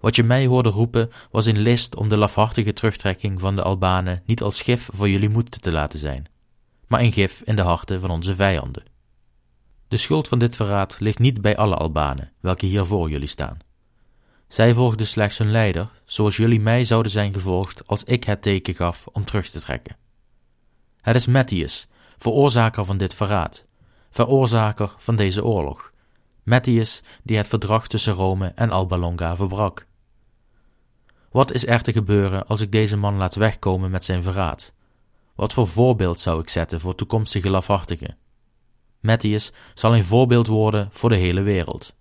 Wat 0.00 0.16
je 0.16 0.22
mij 0.22 0.46
hoorde 0.46 0.68
roepen 0.68 1.10
was 1.30 1.46
een 1.46 1.58
list 1.58 1.96
om 1.96 2.08
de 2.08 2.16
lafhartige 2.16 2.72
terugtrekking 2.72 3.40
van 3.40 3.56
de 3.56 3.62
Albanen 3.62 4.22
niet 4.26 4.42
als 4.42 4.62
gif 4.62 4.88
voor 4.92 5.08
jullie 5.08 5.28
moed 5.28 5.62
te 5.62 5.72
laten 5.72 5.98
zijn, 5.98 6.26
maar 6.86 7.00
een 7.00 7.12
gif 7.12 7.42
in 7.44 7.56
de 7.56 7.62
harten 7.62 8.00
van 8.00 8.10
onze 8.10 8.34
vijanden. 8.34 8.82
De 9.88 9.96
schuld 9.96 10.28
van 10.28 10.38
dit 10.38 10.56
verraad 10.56 10.96
ligt 11.00 11.18
niet 11.18 11.40
bij 11.40 11.56
alle 11.56 11.74
Albanen, 11.74 12.32
welke 12.40 12.66
hier 12.66 12.84
voor 12.84 13.10
jullie 13.10 13.28
staan. 13.28 13.58
Zij 14.52 14.74
volgden 14.74 15.06
slechts 15.06 15.38
hun 15.38 15.50
leider, 15.50 15.88
zoals 16.04 16.36
jullie 16.36 16.60
mij 16.60 16.84
zouden 16.84 17.12
zijn 17.12 17.32
gevolgd 17.32 17.86
als 17.86 18.04
ik 18.04 18.24
het 18.24 18.42
teken 18.42 18.74
gaf 18.74 19.06
om 19.12 19.24
terug 19.24 19.48
te 19.48 19.60
trekken. 19.60 19.96
Het 21.00 21.14
is 21.14 21.26
Mettius, 21.26 21.88
veroorzaker 22.18 22.84
van 22.84 22.96
dit 22.96 23.14
verraad, 23.14 23.66
veroorzaker 24.10 24.94
van 24.96 25.16
deze 25.16 25.44
oorlog. 25.44 25.92
Mettius 26.42 27.02
die 27.22 27.36
het 27.36 27.46
verdrag 27.46 27.86
tussen 27.86 28.12
Rome 28.12 28.52
en 28.54 28.70
Alba 28.70 28.96
Longa 28.96 29.36
verbrak. 29.36 29.86
Wat 31.30 31.52
is 31.52 31.66
er 31.66 31.82
te 31.82 31.92
gebeuren 31.92 32.46
als 32.46 32.60
ik 32.60 32.72
deze 32.72 32.96
man 32.96 33.16
laat 33.16 33.34
wegkomen 33.34 33.90
met 33.90 34.04
zijn 34.04 34.22
verraad? 34.22 34.74
Wat 35.34 35.52
voor 35.52 35.68
voorbeeld 35.68 36.20
zou 36.20 36.40
ik 36.40 36.48
zetten 36.48 36.80
voor 36.80 36.94
toekomstige 36.94 37.50
lafhartigen? 37.50 38.16
Mettius 39.00 39.52
zal 39.74 39.94
een 39.96 40.04
voorbeeld 40.04 40.46
worden 40.46 40.88
voor 40.90 41.08
de 41.08 41.16
hele 41.16 41.42
wereld. 41.42 41.94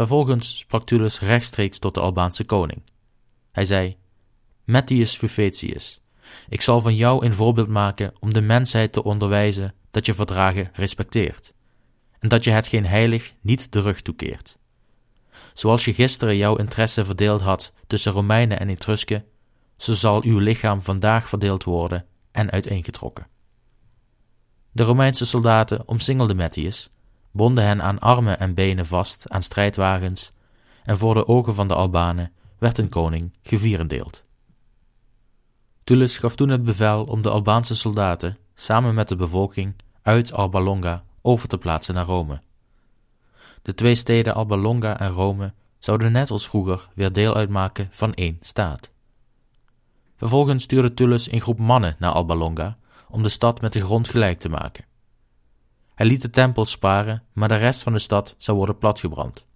Vervolgens 0.00 0.58
sprak 0.58 0.84
Tullus 0.84 1.20
rechtstreeks 1.20 1.78
tot 1.78 1.94
de 1.94 2.00
Albaanse 2.00 2.44
koning. 2.44 2.82
Hij 3.52 3.64
zei: 3.64 3.96
Mettius 4.64 5.16
Fufetius, 5.16 6.00
ik 6.48 6.60
zal 6.60 6.80
van 6.80 6.94
jou 6.96 7.24
een 7.24 7.32
voorbeeld 7.32 7.68
maken 7.68 8.12
om 8.20 8.32
de 8.32 8.40
mensheid 8.40 8.92
te 8.92 9.02
onderwijzen 9.02 9.74
dat 9.90 10.06
je 10.06 10.14
verdragen 10.14 10.70
respecteert 10.72 11.54
en 12.18 12.28
dat 12.28 12.44
je 12.44 12.50
het 12.50 12.66
geen 12.66 12.86
heilig 12.86 13.32
niet 13.40 13.72
de 13.72 13.80
rug 13.80 14.02
toekeert. 14.02 14.58
Zoals 15.54 15.84
je 15.84 15.94
gisteren 15.94 16.36
jouw 16.36 16.56
interesse 16.56 17.04
verdeeld 17.04 17.40
had 17.40 17.72
tussen 17.86 18.12
Romeinen 18.12 18.58
en 18.58 18.68
Etrusken, 18.68 19.24
zo 19.76 19.92
zal 19.92 20.22
uw 20.22 20.38
lichaam 20.38 20.82
vandaag 20.82 21.28
verdeeld 21.28 21.64
worden 21.64 22.06
en 22.30 22.50
uiteengetrokken. 22.50 23.26
De 24.72 24.82
Romeinse 24.82 25.26
soldaten 25.26 25.88
omsingelden 25.88 26.36
Mettius 26.36 26.90
bonden 27.30 27.64
hen 27.64 27.82
aan 27.82 27.98
armen 27.98 28.38
en 28.38 28.54
benen 28.54 28.86
vast 28.86 29.28
aan 29.28 29.42
strijdwagens, 29.42 30.32
en 30.84 30.98
voor 30.98 31.14
de 31.14 31.26
ogen 31.26 31.54
van 31.54 31.68
de 31.68 31.74
Albanen 31.74 32.32
werd 32.58 32.78
een 32.78 32.88
koning 32.88 33.36
gevierendeeld. 33.42 34.24
Tullus 35.84 36.18
gaf 36.18 36.36
toen 36.36 36.48
het 36.48 36.64
bevel 36.64 37.04
om 37.04 37.22
de 37.22 37.30
Albaanse 37.30 37.74
soldaten, 37.74 38.38
samen 38.54 38.94
met 38.94 39.08
de 39.08 39.16
bevolking, 39.16 39.74
uit 40.02 40.32
Alba 40.32 40.60
Longa 40.60 41.04
over 41.22 41.48
te 41.48 41.58
plaatsen 41.58 41.94
naar 41.94 42.06
Rome. 42.06 42.40
De 43.62 43.74
twee 43.74 43.94
steden 43.94 44.34
Alba 44.34 44.56
Longa 44.56 44.98
en 44.98 45.10
Rome 45.10 45.52
zouden 45.78 46.12
net 46.12 46.30
als 46.30 46.48
vroeger 46.48 46.88
weer 46.94 47.12
deel 47.12 47.34
uitmaken 47.34 47.88
van 47.90 48.14
één 48.14 48.36
staat. 48.40 48.90
Vervolgens 50.16 50.62
stuurde 50.62 50.94
Tullus 50.94 51.32
een 51.32 51.40
groep 51.40 51.58
mannen 51.58 51.96
naar 51.98 52.12
Alba 52.12 52.34
Longa 52.34 52.78
om 53.08 53.22
de 53.22 53.28
stad 53.28 53.60
met 53.60 53.72
de 53.72 53.80
grond 53.80 54.08
gelijk 54.08 54.40
te 54.40 54.48
maken. 54.48 54.84
Hij 56.00 56.08
liet 56.08 56.22
de 56.22 56.30
tempel 56.30 56.64
sparen, 56.64 57.22
maar 57.32 57.48
de 57.48 57.56
rest 57.56 57.82
van 57.82 57.92
de 57.92 57.98
stad 57.98 58.34
zou 58.38 58.56
worden 58.56 58.78
platgebrand. 58.78 59.46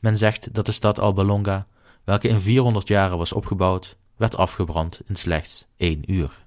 Men 0.00 0.16
zegt 0.16 0.54
dat 0.54 0.66
de 0.66 0.72
stad 0.72 0.98
Alba 0.98 1.24
Longa, 1.24 1.66
welke 2.04 2.28
in 2.28 2.40
400 2.40 2.88
jaren 2.88 3.18
was 3.18 3.32
opgebouwd, 3.32 3.96
werd 4.16 4.36
afgebrand 4.36 5.00
in 5.06 5.16
slechts 5.16 5.66
één 5.76 6.12
uur. 6.12 6.46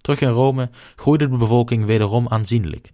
Terug 0.00 0.20
in 0.20 0.28
Rome 0.28 0.70
groeide 0.96 1.28
de 1.28 1.36
bevolking 1.36 1.84
wederom 1.84 2.28
aanzienlijk. 2.28 2.92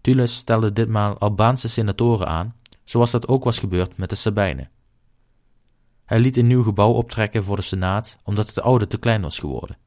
Tullus 0.00 0.36
stelde 0.36 0.72
ditmaal 0.72 1.18
Albaanse 1.18 1.68
senatoren 1.68 2.28
aan, 2.28 2.54
zoals 2.84 3.10
dat 3.10 3.28
ook 3.28 3.44
was 3.44 3.58
gebeurd 3.58 3.96
met 3.96 4.08
de 4.08 4.16
Sabijnen. 4.16 4.70
Hij 6.04 6.18
liet 6.18 6.36
een 6.36 6.46
nieuw 6.46 6.62
gebouw 6.62 6.92
optrekken 6.92 7.44
voor 7.44 7.56
de 7.56 7.62
Senaat, 7.62 8.18
omdat 8.24 8.46
het 8.46 8.60
oude 8.60 8.86
te 8.86 8.98
klein 8.98 9.22
was 9.22 9.38
geworden. 9.38 9.78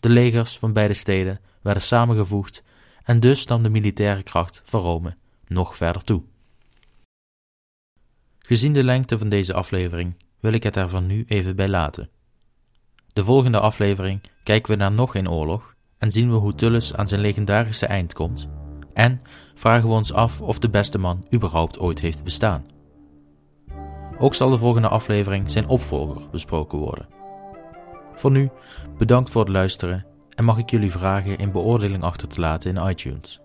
De 0.00 0.08
legers 0.08 0.58
van 0.58 0.72
beide 0.72 0.94
steden 0.94 1.40
werden 1.62 1.82
samengevoegd 1.82 2.62
en 3.04 3.20
dus 3.20 3.46
nam 3.46 3.62
de 3.62 3.68
militaire 3.68 4.22
kracht 4.22 4.60
van 4.64 4.80
Rome 4.80 5.16
nog 5.46 5.76
verder 5.76 6.04
toe. 6.04 6.22
Gezien 8.38 8.72
de 8.72 8.84
lengte 8.84 9.18
van 9.18 9.28
deze 9.28 9.54
aflevering 9.54 10.16
wil 10.40 10.52
ik 10.52 10.62
het 10.62 10.76
er 10.76 10.88
van 10.88 11.06
nu 11.06 11.24
even 11.26 11.56
bij 11.56 11.68
laten. 11.68 12.08
De 13.12 13.24
volgende 13.24 13.60
aflevering 13.60 14.20
kijken 14.42 14.70
we 14.70 14.76
naar 14.76 14.92
nog 14.92 15.14
een 15.14 15.30
oorlog 15.30 15.74
en 15.98 16.10
zien 16.10 16.30
we 16.30 16.36
hoe 16.36 16.54
Tullus 16.54 16.94
aan 16.94 17.06
zijn 17.06 17.20
legendarische 17.20 17.86
eind 17.86 18.12
komt, 18.12 18.48
En 18.92 19.22
vragen 19.54 19.88
we 19.88 19.94
ons 19.94 20.12
af 20.12 20.40
of 20.40 20.58
de 20.58 20.68
beste 20.68 20.98
man 20.98 21.26
überhaupt 21.32 21.78
ooit 21.78 22.00
heeft 22.00 22.24
bestaan. 22.24 22.66
Ook 24.18 24.34
zal 24.34 24.50
de 24.50 24.58
volgende 24.58 24.88
aflevering 24.88 25.50
zijn 25.50 25.68
opvolger 25.68 26.30
besproken 26.30 26.78
worden. 26.78 27.08
Voor 28.14 28.30
nu, 28.30 28.50
bedankt 28.98 29.30
voor 29.30 29.42
het 29.42 29.52
luisteren 29.52 30.06
en 30.34 30.44
mag 30.44 30.58
ik 30.58 30.70
jullie 30.70 30.90
vragen 30.90 31.42
een 31.42 31.52
beoordeling 31.52 32.02
achter 32.02 32.28
te 32.28 32.40
laten 32.40 32.76
in 32.76 32.88
iTunes. 32.88 33.40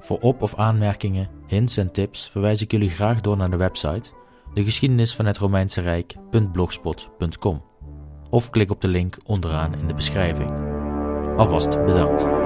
Voor 0.00 0.18
op- 0.18 0.42
of 0.42 0.54
aanmerkingen, 0.54 1.28
hints 1.46 1.76
en 1.76 1.92
tips 1.92 2.28
verwijs 2.30 2.60
ik 2.60 2.70
jullie 2.70 2.90
graag 2.90 3.20
door 3.20 3.36
naar 3.36 3.50
de 3.50 3.56
website 3.56 4.10
de 4.54 4.64
geschiedenis 4.64 5.14
van 5.14 5.26
het 5.26 5.38
Romeinse 5.38 5.80
Rijk.blogspot.com 5.80 7.62
of 8.30 8.50
klik 8.50 8.70
op 8.70 8.80
de 8.80 8.88
link 8.88 9.16
onderaan 9.24 9.74
in 9.78 9.86
de 9.86 9.94
beschrijving. 9.94 10.50
Alvast 11.36 11.84
bedankt. 11.84 12.41